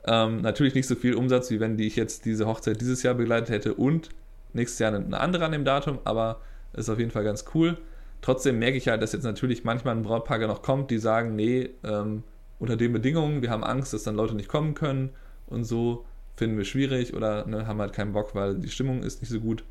[0.06, 3.50] Ähm, natürlich nicht so viel Umsatz, wie wenn ich jetzt diese Hochzeit dieses Jahr begleitet
[3.50, 4.08] hätte und
[4.54, 6.40] nächstes Jahr eine andere an dem Datum, aber
[6.72, 7.76] ist auf jeden Fall ganz cool.
[8.24, 11.68] Trotzdem merke ich halt, dass jetzt natürlich manchmal ein Brautpaar noch kommt, die sagen, nee,
[11.84, 12.22] ähm,
[12.58, 15.10] unter den Bedingungen, wir haben Angst, dass dann Leute nicht kommen können
[15.46, 19.20] und so finden wir schwierig oder ne, haben halt keinen Bock, weil die Stimmung ist
[19.20, 19.62] nicht so gut.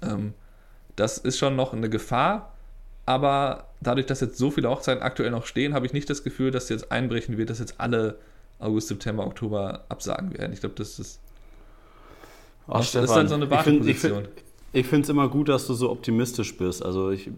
[0.00, 0.32] Ähm,
[0.96, 2.54] das ist schon noch eine Gefahr,
[3.04, 6.52] aber dadurch, dass jetzt so viele Hochzeiten aktuell noch stehen, habe ich nicht das Gefühl,
[6.52, 8.16] dass jetzt einbrechen wird, dass jetzt alle
[8.60, 10.54] August, September, Oktober absagen werden.
[10.54, 11.20] Ich glaube, das ist,
[12.66, 14.24] Ach, das Stefan, ist dann so eine Warteposition.
[14.24, 14.51] Ich
[14.86, 16.84] finde es immer gut, dass du so optimistisch bist.
[16.84, 17.30] Also ich,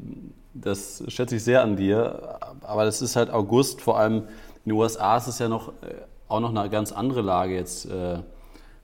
[0.55, 2.39] das schätze ich sehr an dir.
[2.63, 4.29] Aber das ist halt August, vor allem
[4.65, 5.95] in den USA ist es ja noch, äh,
[6.29, 8.19] auch noch eine ganz andere Lage jetzt äh,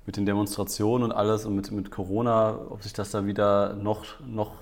[0.04, 4.04] mit den Demonstrationen und alles und mit, mit Corona, ob sich das da wieder noch,
[4.26, 4.52] noch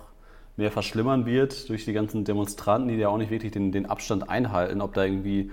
[0.57, 4.29] mehr verschlimmern wird durch die ganzen Demonstranten, die ja auch nicht wirklich den, den Abstand
[4.29, 5.51] einhalten, ob da irgendwie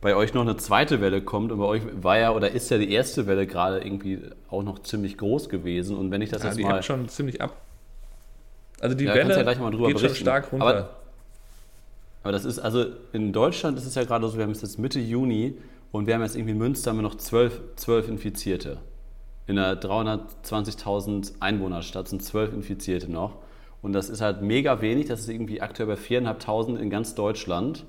[0.00, 2.78] bei euch noch eine zweite Welle kommt und bei euch war ja oder ist ja
[2.78, 6.48] die erste Welle gerade irgendwie auch noch ziemlich groß gewesen und wenn ich das ja,
[6.48, 7.65] jetzt die mal schon ziemlich ab.
[8.80, 9.98] Also die ja, Welle ja geht berichten.
[9.98, 10.66] schon stark runter.
[10.66, 10.90] Aber,
[12.22, 14.78] aber, das ist also in Deutschland ist es ja gerade so, wir haben es jetzt
[14.78, 15.56] Mitte Juni
[15.92, 18.78] und wir haben jetzt irgendwie in Münster haben wir noch zwölf, zwölf Infizierte.
[19.46, 23.36] In einer 320.000 Einwohnerstadt sind zwölf Infizierte noch.
[23.80, 25.06] Und das ist halt mega wenig.
[25.06, 27.84] Das ist irgendwie aktuell bei 4.500 in ganz Deutschland.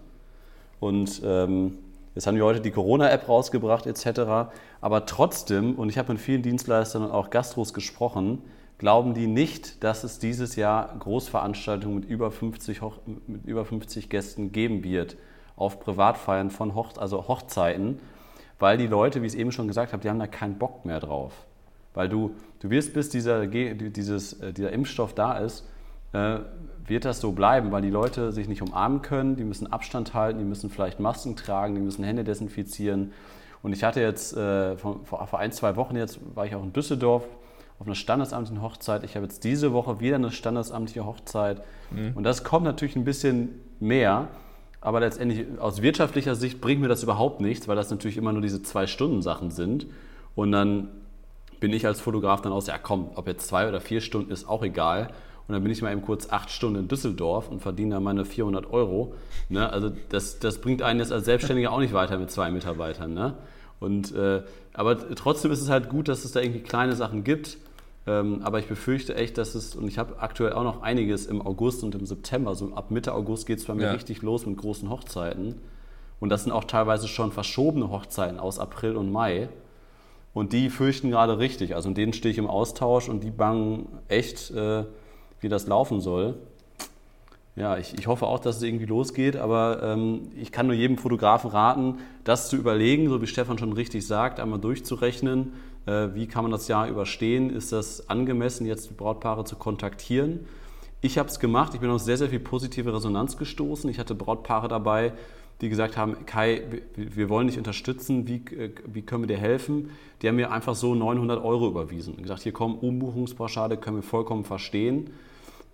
[0.79, 1.79] Und ähm,
[2.17, 4.49] Jetzt haben wir heute die Corona-App rausgebracht etc.
[4.81, 8.41] Aber trotzdem, und ich habe mit vielen Dienstleistern und auch Gastros gesprochen,
[8.77, 14.09] glauben die nicht, dass es dieses Jahr Großveranstaltungen mit über 50, Hoch mit über 50
[14.09, 15.17] Gästen geben wird
[15.55, 17.99] auf Privatfeiern von Hoch also Hochzeiten,
[18.59, 20.85] weil die Leute, wie ich es eben schon gesagt habe, die haben da keinen Bock
[20.85, 21.33] mehr drauf.
[21.93, 25.65] Weil du, du wirst, bis dieser, dieses, äh, dieser Impfstoff da ist,
[26.13, 26.39] äh,
[26.85, 30.39] wird das so bleiben, weil die Leute sich nicht umarmen können, die müssen Abstand halten,
[30.39, 33.13] die müssen vielleicht Masken tragen, die müssen Hände desinfizieren.
[33.63, 36.71] Und ich hatte jetzt äh, vor, vor, ein, zwei Wochen jetzt, war ich auch in
[36.71, 37.23] Düsseldorf
[37.79, 39.03] auf einer standesamtlichen Hochzeit.
[39.03, 41.61] Ich habe jetzt diese Woche wieder eine standesamtliche Hochzeit.
[41.91, 42.13] Mhm.
[42.15, 44.29] Und das kommt natürlich ein bisschen mehr.
[44.81, 48.41] Aber letztendlich aus wirtschaftlicher Sicht bringt mir das überhaupt nichts, weil das natürlich immer nur
[48.41, 49.87] diese Zwei-Stunden-Sachen sind.
[50.35, 50.89] Und dann
[51.59, 54.47] bin ich als Fotograf dann aus, ja komm, ob jetzt zwei oder vier Stunden ist
[54.47, 55.09] auch egal.
[55.47, 58.25] Und dann bin ich mal eben kurz acht Stunden in Düsseldorf und verdiene da meine
[58.25, 59.13] 400 Euro.
[59.49, 59.71] Ne?
[59.71, 63.13] Also das, das bringt einen jetzt als Selbstständiger auch nicht weiter mit zwei Mitarbeitern.
[63.13, 63.35] Ne?
[63.79, 67.57] Und, äh, aber trotzdem ist es halt gut, dass es da irgendwie kleine Sachen gibt.
[68.07, 71.45] Ähm, aber ich befürchte echt, dass es, und ich habe aktuell auch noch einiges im
[71.45, 73.91] August und im September, so ab Mitte August geht es bei mir ja.
[73.91, 75.55] richtig los mit großen Hochzeiten.
[76.19, 79.49] Und das sind auch teilweise schon verschobene Hochzeiten aus April und Mai.
[80.33, 81.75] Und die fürchten gerade richtig.
[81.75, 84.85] Also mit denen stehe ich im Austausch und die bangen echt, äh,
[85.41, 86.35] wie das laufen soll.
[87.57, 90.97] Ja, ich, ich hoffe auch, dass es irgendwie losgeht, aber ähm, ich kann nur jedem
[90.97, 95.53] Fotografen raten, das zu überlegen, so wie Stefan schon richtig sagt, einmal durchzurechnen,
[95.87, 100.45] wie kann man das Jahr überstehen, ist das angemessen, jetzt die Brautpaare zu kontaktieren.
[101.01, 103.89] Ich habe es gemacht, ich bin auf sehr, sehr viel positive Resonanz gestoßen.
[103.89, 105.13] Ich hatte Brautpaare dabei,
[105.61, 106.63] die gesagt haben, Kai,
[106.95, 109.91] wir wollen dich unterstützen, wie, äh, wie können wir dir helfen?
[110.21, 114.03] Die haben mir einfach so 900 Euro überwiesen und gesagt, hier komm, Umbuchungspauschale können wir
[114.03, 115.11] vollkommen verstehen.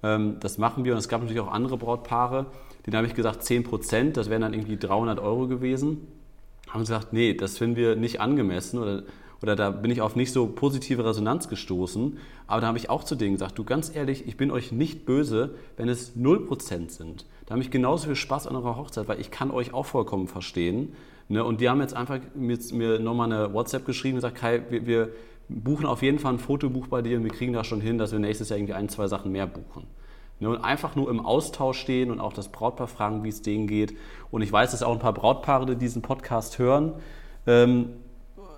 [0.04, 2.46] Ähm, das machen wir und es gab natürlich auch andere Brautpaare,
[2.86, 6.08] denen habe ich gesagt 10 Prozent, das wären dann irgendwie 300 Euro gewesen.
[6.70, 9.04] Haben gesagt, nee, das finden wir nicht angemessen oder,
[9.44, 12.18] oder da bin ich auf nicht so positive Resonanz gestoßen.
[12.48, 15.06] Aber da habe ich auch zu denen gesagt, du ganz ehrlich, ich bin euch nicht
[15.06, 17.26] böse, wenn es 0 Prozent sind.
[17.46, 20.30] Da habe ich genauso viel Spaß an eurer Hochzeit, weil ich kann euch auch vollkommen
[20.30, 20.94] verstehen.
[21.28, 21.44] Ne?
[21.44, 24.88] Und die haben jetzt einfach mir, mir nochmal eine WhatsApp geschrieben und gesagt, Kai, wir,
[24.88, 25.10] wir,
[25.50, 28.14] buchen auf jeden Fall ein Fotobuch bei dir und wir kriegen das schon hin, dass
[28.14, 29.86] wir nächstes Jahr irgendwie ein, zwei Sachen mehr buchen.
[30.40, 30.50] Ne?
[30.50, 33.94] Und einfach nur im Austausch stehen und auch das Brautpaar fragen, wie es denen geht.
[34.32, 36.94] Und ich weiß, dass auch ein paar Brautpaare, die diesen Podcast hören,
[37.46, 37.90] ähm,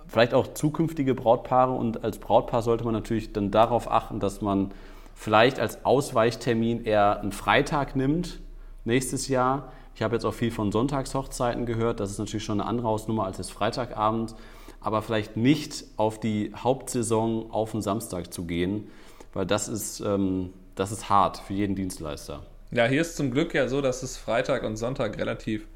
[0.08, 1.72] vielleicht auch zukünftige Brautpaare.
[1.72, 4.72] Und als Brautpaar sollte man natürlich dann darauf achten, dass man
[5.14, 8.40] vielleicht als Ausweichtermin eher einen Freitag nimmt,
[8.84, 9.72] nächstes Jahr.
[9.94, 12.00] Ich habe jetzt auch viel von Sonntagshochzeiten gehört.
[12.00, 14.34] Das ist natürlich schon eine andere Hausnummer als das Freitagabend.
[14.80, 18.88] Aber vielleicht nicht auf die Hauptsaison auf den Samstag zu gehen,
[19.32, 22.42] weil das ist, ähm, das ist hart für jeden Dienstleister.
[22.70, 25.66] Ja, hier ist zum Glück ja so, dass es Freitag und Sonntag relativ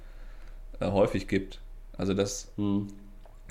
[0.81, 1.61] äh, häufig gibt.
[1.97, 2.89] Also das hm.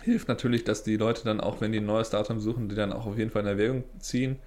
[0.10, 2.92] Hilft natürlich, dass die Leute dann auch, wenn die ein neues Datum suchen, die dann
[2.92, 4.40] auch auf jeden Fall in Erwägung ziehen.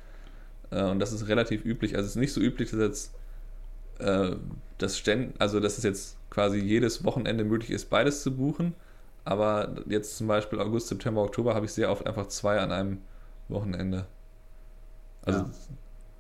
[0.70, 1.94] Äh, und das ist relativ üblich.
[1.94, 3.14] Also es ist nicht so üblich, dass jetzt
[3.98, 4.36] äh,
[4.78, 8.74] das Ständ, also dass es jetzt quasi jedes Wochenende möglich ist, beides zu buchen.
[9.24, 12.98] Aber jetzt zum Beispiel August, September, Oktober habe ich sehr oft einfach zwei an einem
[13.48, 14.06] Wochenende.
[15.24, 15.50] Also ja.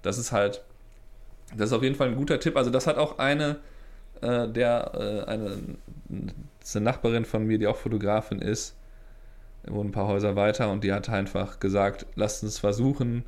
[0.02, 0.62] das ist halt,
[1.56, 2.56] das ist auf jeden Fall ein guter Tipp.
[2.56, 3.58] Also das hat auch eine,
[4.20, 5.58] äh, der, äh, eine,
[6.08, 8.76] eine Nachbarin von mir, die auch Fotografin ist,
[9.66, 13.24] wohnt ein paar Häuser weiter und die hat einfach gesagt, lasst uns versuchen,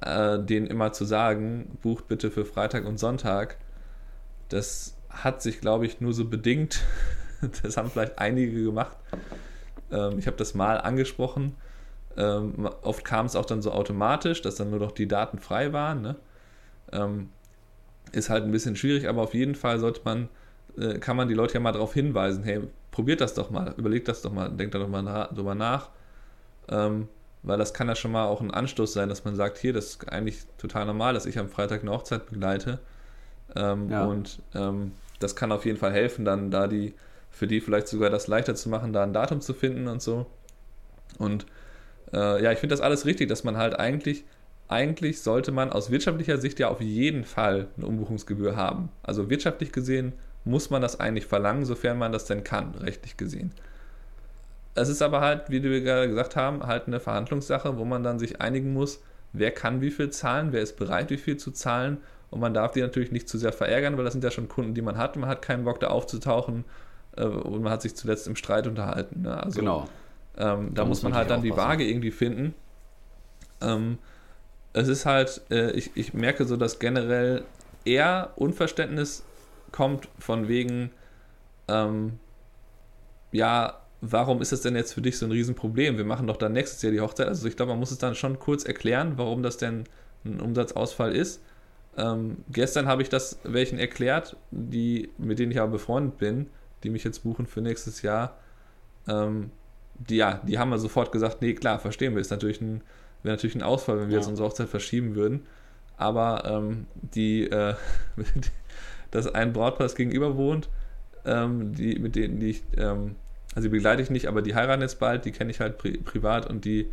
[0.00, 3.56] äh, denen immer zu sagen, bucht bitte für Freitag und Sonntag.
[4.48, 6.82] Das hat sich, glaube ich, nur so bedingt.
[7.62, 8.96] das haben vielleicht einige gemacht.
[9.90, 11.56] Ähm, ich habe das mal angesprochen.
[12.16, 15.72] Ähm, oft kam es auch dann so automatisch, dass dann nur noch die Daten frei
[15.72, 16.02] waren.
[16.02, 16.16] Ne?
[16.92, 17.30] Ähm,
[18.12, 20.28] ist halt ein bisschen schwierig, aber auf jeden Fall sollte man,
[20.78, 22.62] äh, kann man die Leute ja mal darauf hinweisen, hey,
[22.96, 25.90] probiert das doch mal, überlegt das doch mal, denkt da doch mal na drüber nach.
[26.70, 27.08] Ähm,
[27.42, 29.84] weil das kann ja schon mal auch ein Anstoß sein, dass man sagt, hier, das
[29.84, 32.78] ist eigentlich total normal, dass ich am Freitag eine Hochzeit begleite.
[33.54, 34.06] Ähm, ja.
[34.06, 36.94] Und ähm, das kann auf jeden Fall helfen, dann da die,
[37.30, 40.24] für die vielleicht sogar das leichter zu machen, da ein Datum zu finden und so.
[41.18, 41.44] Und
[42.14, 44.24] äh, ja, ich finde das alles richtig, dass man halt eigentlich,
[44.68, 48.88] eigentlich sollte man aus wirtschaftlicher Sicht ja auf jeden Fall eine Umbuchungsgebühr haben.
[49.02, 50.14] Also wirtschaftlich gesehen
[50.46, 53.52] muss man das eigentlich verlangen, sofern man das denn kann, rechtlich gesehen.
[54.74, 58.18] Es ist aber halt, wie wir gerade gesagt haben, halt eine Verhandlungssache, wo man dann
[58.18, 61.98] sich einigen muss, wer kann wie viel zahlen, wer ist bereit, wie viel zu zahlen.
[62.30, 64.74] Und man darf die natürlich nicht zu sehr verärgern, weil das sind ja schon Kunden,
[64.74, 65.16] die man hat.
[65.16, 66.64] Man hat keinen Bock, da aufzutauchen
[67.16, 69.22] äh, und man hat sich zuletzt im Streit unterhalten.
[69.22, 69.42] Ne?
[69.42, 69.88] Also, genau.
[70.36, 72.54] Ähm, da, da, muss man, man halt dann die Waage irgendwie finden.
[73.60, 73.98] Ähm,
[74.74, 77.42] es ist halt, äh, ich, ich merke so, dass generell
[77.84, 79.24] eher Unverständnis
[79.72, 80.90] kommt von wegen,
[81.68, 82.18] ähm,
[83.32, 85.96] ja, warum ist das denn jetzt für dich so ein Riesenproblem?
[85.96, 87.28] Wir machen doch dann nächstes Jahr die Hochzeit.
[87.28, 89.84] Also ich glaube, man muss es dann schon kurz erklären, warum das denn
[90.24, 91.42] ein Umsatzausfall ist.
[91.96, 96.50] Ähm, gestern habe ich das welchen erklärt, die, mit denen ich aber befreundet bin,
[96.82, 98.36] die mich jetzt buchen für nächstes Jahr.
[99.08, 99.50] Ähm,
[99.98, 102.82] die, ja, die haben mir sofort gesagt, nee, klar, verstehen wir, ist natürlich ein,
[103.22, 104.18] wäre natürlich ein Ausfall, wenn wir ja.
[104.18, 105.46] jetzt unsere Hochzeit verschieben würden.
[105.96, 107.74] Aber ähm, die, äh,
[109.16, 110.68] dass ein Brautpaar gegenüber wohnt,
[111.24, 113.16] ähm, die, mit denen die ich ähm,
[113.54, 115.96] also die begleite ich nicht, aber die heiraten jetzt bald, die kenne ich halt pri
[115.96, 116.92] privat und die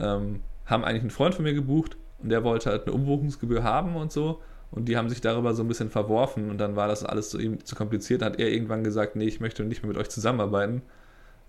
[0.00, 3.94] ähm, haben eigentlich einen Freund von mir gebucht und der wollte halt eine Umbuchungsgebühr haben
[3.94, 4.40] und so
[4.72, 7.38] und die haben sich darüber so ein bisschen verworfen und dann war das alles so
[7.38, 8.22] ihm zu kompliziert.
[8.22, 10.82] Dann hat er irgendwann gesagt, nee, ich möchte nicht mehr mit euch zusammenarbeiten.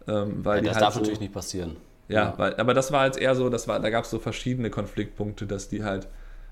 [0.07, 1.77] Ähm, weil ja, das halt darf so, natürlich nicht passieren.
[2.07, 4.19] Ja, ja, Weil, aber das war jetzt eher so, das war, da gab es so
[4.19, 6.07] verschiedene Konfliktpunkte, dass die halt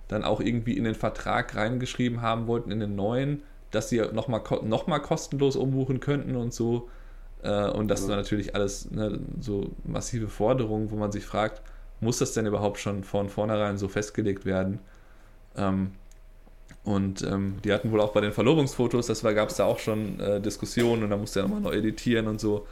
[0.07, 4.41] dann auch irgendwie in den Vertrag reingeschrieben haben wollten, in den neuen, dass sie nochmal
[4.63, 6.89] noch mal kostenlos umbuchen könnten und so.
[7.41, 8.07] Äh, und das ja.
[8.07, 11.61] sind natürlich alles ne, so massive Forderungen, wo man sich fragt,
[11.99, 14.79] muss das denn überhaupt schon von vornherein so festgelegt werden?
[15.55, 15.91] Ähm,
[16.83, 20.19] und ähm, die hatten wohl auch bei den Verlobungsfotos, das gab es da auch schon
[20.19, 22.67] äh, Diskussionen und da musste er nochmal neu editieren und so.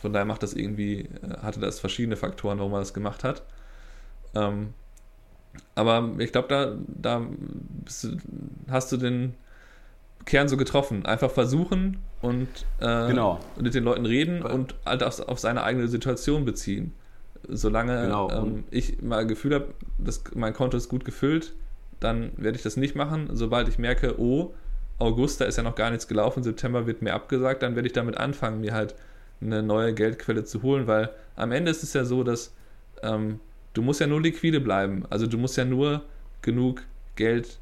[0.00, 3.42] Von daher macht das irgendwie, äh, hatte das verschiedene Faktoren, warum man das gemacht hat.
[4.34, 4.74] Ähm,
[5.74, 8.16] aber ich glaube, da, da du,
[8.68, 9.34] hast du den,
[10.28, 11.06] Kern so getroffen.
[11.06, 12.48] Einfach versuchen und
[12.80, 13.40] äh, genau.
[13.58, 16.92] mit den Leuten reden und halt auf, auf, seine eigene Situation beziehen.
[17.48, 18.30] Solange genau.
[18.30, 21.54] ähm, ich mal Gefühl habe, dass mein Konto ist gut gefüllt,
[21.98, 23.30] dann werde ich das nicht machen.
[23.32, 24.52] Sobald ich merke, oh,
[24.98, 27.94] August, da ist ja noch gar nichts gelaufen, September wird mir abgesagt, dann werde ich
[27.94, 28.94] damit anfangen, mir halt
[29.40, 32.52] eine neue Geldquelle zu holen, weil am Ende ist es ja so, dass
[33.02, 33.40] ähm,
[33.74, 35.04] du musst ja nur liquide bleiben.
[35.10, 36.04] Also du musst ja nur
[36.42, 36.82] genug
[37.16, 37.58] Geld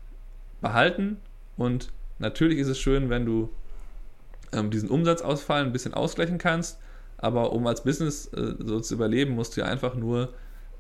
[0.61, 1.19] behalten
[1.57, 3.51] und Natürlich ist es schön, wenn du
[4.53, 6.79] ähm, diesen Umsatzausfall ein bisschen ausgleichen kannst,
[7.19, 10.33] aber um als Business äh, so zu überleben, musst du ja einfach nur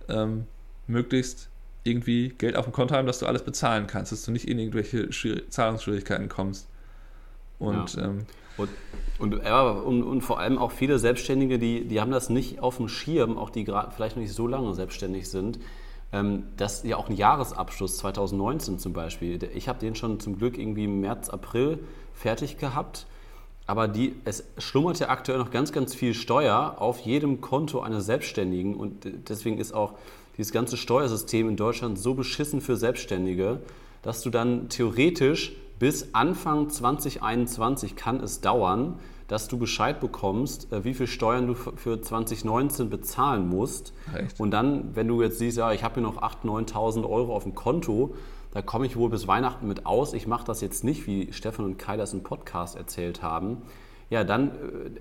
[0.08, 0.46] ähm,
[0.86, 1.50] möglichst
[1.84, 4.58] irgendwie Geld auf dem Konto haben, dass du alles bezahlen kannst, dass du nicht in
[4.58, 5.10] irgendwelche
[5.48, 6.68] Zahlungsschwierigkeiten kommst.
[7.58, 8.04] Und, ja.
[8.04, 8.70] ähm, und,
[9.18, 12.76] und, ja, und, und, vor allem auch viele Selbstständige, die, die haben das nicht auf
[12.76, 15.58] dem Schirm, auch die gerade vielleicht noch nicht so lange selbstständig sind,
[16.12, 19.38] ähm, das ja auch ein Jahresabschluss 2019 zum Beispiel.
[19.54, 21.78] Ich habe den schon zum Glück irgendwie im März, April
[22.14, 23.06] fertig gehabt.
[23.66, 28.06] Aber die, es schlummert ja aktuell noch ganz, ganz viel Steuer auf jedem Konto eines
[28.06, 28.76] Selbstständigen.
[28.76, 29.94] Und deswegen ist auch
[30.36, 33.60] dieses ganze Steuersystem in Deutschland so beschissen für Selbstständige,
[34.02, 38.98] dass du dann theoretisch bis Anfang 2021 kann es dauern,
[39.28, 43.92] dass du Bescheid bekommst, äh, wie viel Steuern du für 2019 bezahlen musst.
[44.14, 44.38] Echt?
[44.38, 47.42] Und dann, wenn du jetzt siehst, ja, ich habe hier noch 8.000, 9.000 Euro auf
[47.42, 48.14] dem Konto,
[48.52, 50.14] da komme ich wohl bis Weihnachten mit aus.
[50.14, 53.62] Ich mache das jetzt nicht, wie Stefan und Kai das im Podcast erzählt haben.
[54.08, 54.52] Ja, dann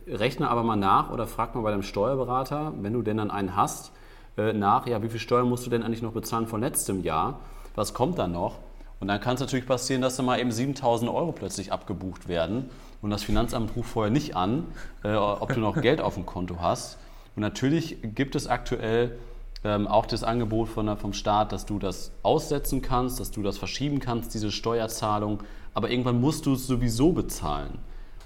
[0.07, 3.31] äh, rechne aber mal nach oder frag mal bei deinem Steuerberater, wenn du denn dann
[3.31, 3.91] einen hast,
[4.37, 7.39] äh, nach, ja, wie viel Steuern musst du denn eigentlich noch bezahlen von letztem Jahr?
[7.75, 8.59] Was kommt dann noch?
[8.99, 12.69] Und dann kann es natürlich passieren, dass dann mal eben 7000 Euro plötzlich abgebucht werden
[13.01, 14.65] und das Finanzamt ruft vorher nicht an,
[15.03, 16.97] äh, ob du noch Geld auf dem Konto hast.
[17.35, 19.17] Und natürlich gibt es aktuell
[19.63, 23.57] ähm, auch das Angebot von vom Staat, dass du das aussetzen kannst, dass du das
[23.57, 25.41] verschieben kannst, diese Steuerzahlung.
[25.73, 27.79] Aber irgendwann musst du es sowieso bezahlen.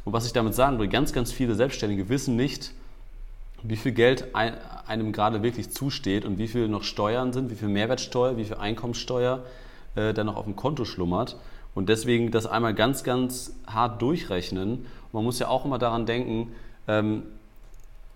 [0.05, 2.71] Und was ich damit sagen will, ganz, ganz viele Selbstständige wissen nicht,
[3.63, 7.67] wie viel Geld einem gerade wirklich zusteht und wie viel noch Steuern sind, wie viel
[7.67, 9.43] Mehrwertsteuer, wie viel Einkommensteuer
[9.95, 11.37] äh, da noch auf dem Konto schlummert.
[11.75, 14.85] Und deswegen das einmal ganz, ganz hart durchrechnen.
[15.13, 16.51] Man muss ja auch immer daran denken,
[16.87, 17.23] ähm,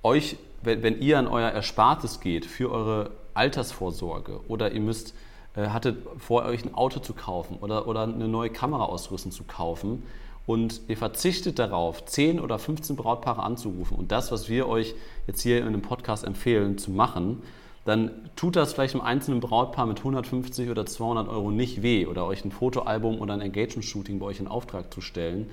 [0.02, 5.14] euch, wenn, wenn, ihr an euer Erspartes geht für eure Altersvorsorge oder ihr müsst,
[5.56, 10.04] äh, hattet vor, euch ein Auto zu kaufen oder, oder eine neue Kameraausrüstung zu kaufen,
[10.46, 14.94] und ihr verzichtet darauf, 10 oder 15 Brautpaare anzurufen und das, was wir euch
[15.26, 17.42] jetzt hier in einem Podcast empfehlen, zu machen,
[17.86, 22.26] dann tut das vielleicht einem einzelnen Brautpaar mit 150 oder 200 Euro nicht weh oder
[22.26, 25.50] euch ein Fotoalbum oder ein Engagement-Shooting bei euch in Auftrag zu stellen.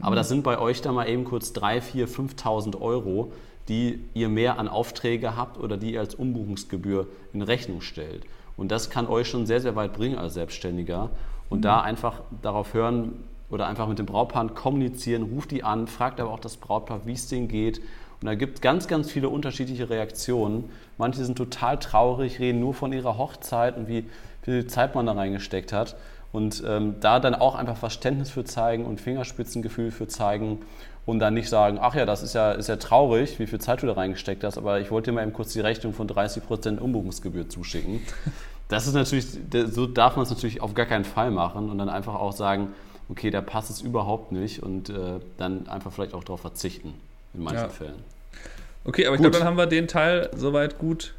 [0.00, 3.32] Aber das sind bei euch dann mal eben kurz 3, 4, 5.000 Euro,
[3.68, 8.24] die ihr mehr an Aufträge habt oder die ihr als Umbuchungsgebühr in Rechnung stellt.
[8.56, 11.10] Und das kann euch schon sehr, sehr weit bringen als Selbstständiger.
[11.48, 11.62] Und mhm.
[11.62, 16.30] da einfach darauf hören, oder einfach mit dem Brautpaar kommunizieren, ruft die an, fragt aber
[16.30, 17.82] auch das Brautpaar, wie es denen geht.
[18.20, 20.70] Und da gibt es ganz, ganz viele unterschiedliche Reaktionen.
[20.98, 24.04] Manche sind total traurig, reden nur von ihrer Hochzeit und wie
[24.42, 25.96] viel Zeit man da reingesteckt hat.
[26.32, 30.60] Und ähm, da dann auch einfach Verständnis für zeigen und Fingerspitzengefühl für zeigen
[31.06, 33.82] und dann nicht sagen, ach ja, das ist ja, ist ja traurig, wie viel Zeit
[33.82, 36.78] du da reingesteckt hast, aber ich wollte dir mal eben kurz die Rechnung von 30%
[36.78, 38.00] Umbuchungsgebühr zuschicken.
[38.68, 39.26] Das ist natürlich,
[39.66, 42.68] so darf man es natürlich auf gar keinen Fall machen und dann einfach auch sagen,
[43.08, 46.94] okay, da passt es überhaupt nicht und äh, dann einfach vielleicht auch darauf verzichten
[47.34, 47.68] in manchen ja.
[47.68, 48.04] Fällen.
[48.84, 51.14] Okay, aber ich glaube, dann haben wir den Teil soweit gut,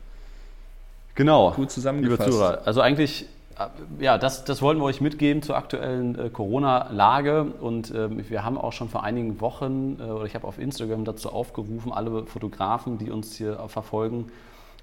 [1.15, 2.21] genau, gut zusammengefasst.
[2.21, 6.29] Liebe Zuhörer, also eigentlich, äh, ja, das, das wollten wir euch mitgeben zur aktuellen äh,
[6.29, 10.57] Corona-Lage und äh, wir haben auch schon vor einigen Wochen, äh, oder ich habe auf
[10.57, 14.31] Instagram dazu aufgerufen, alle Fotografen, die uns hier verfolgen,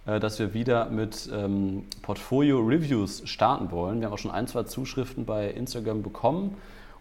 [0.07, 4.01] äh, dass wir wieder mit ähm, Portfolio-Reviews starten wollen.
[4.01, 6.57] Wir haben auch schon ein, zwei Zuschriften bei Instagram bekommen.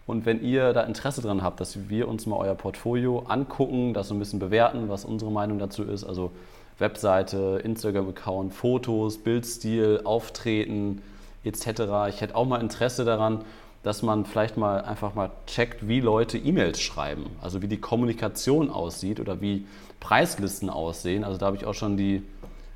[0.07, 4.07] Und wenn ihr da Interesse dran habt, dass wir uns mal euer Portfolio angucken, das
[4.07, 6.31] so ein bisschen bewerten, was unsere Meinung dazu ist, also
[6.79, 11.01] Webseite, Instagram-Account, Fotos, Bildstil, Auftreten
[11.43, 11.67] etc.
[12.09, 13.43] Ich hätte auch mal Interesse daran,
[13.83, 18.69] dass man vielleicht mal einfach mal checkt, wie Leute E-Mails schreiben, also wie die Kommunikation
[18.69, 19.65] aussieht oder wie
[19.99, 21.23] Preislisten aussehen.
[21.23, 22.23] Also da habe ich auch schon die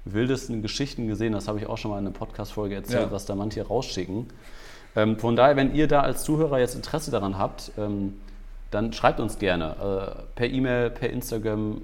[0.03, 3.11] wildesten Geschichten gesehen, das habe ich auch schon mal in einer Podcast-Folge erzählt, ja.
[3.11, 4.27] was da manche rausschicken.
[4.95, 8.19] Ähm, von daher, wenn ihr da als Zuhörer jetzt Interesse daran habt, ähm,
[8.71, 9.75] dann schreibt uns gerne
[10.17, 11.81] äh, per E-Mail, per Instagram,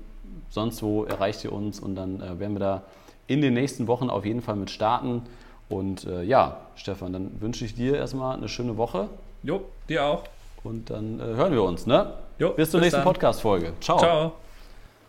[0.50, 2.82] sonst wo erreicht ihr uns und dann äh, werden wir da
[3.28, 5.24] in den nächsten Wochen auf jeden Fall mit starten.
[5.70, 9.10] Und äh, ja, Stefan, dann wünsche ich dir erstmal eine schöne Woche.
[9.44, 10.24] Jo, dir auch.
[10.64, 12.14] Und dann äh, hören wir uns, ne?
[12.40, 13.74] Jo, bis zur bis nächsten Podcast-Folge.
[13.82, 13.98] Ciao.
[14.00, 14.47] Ciao.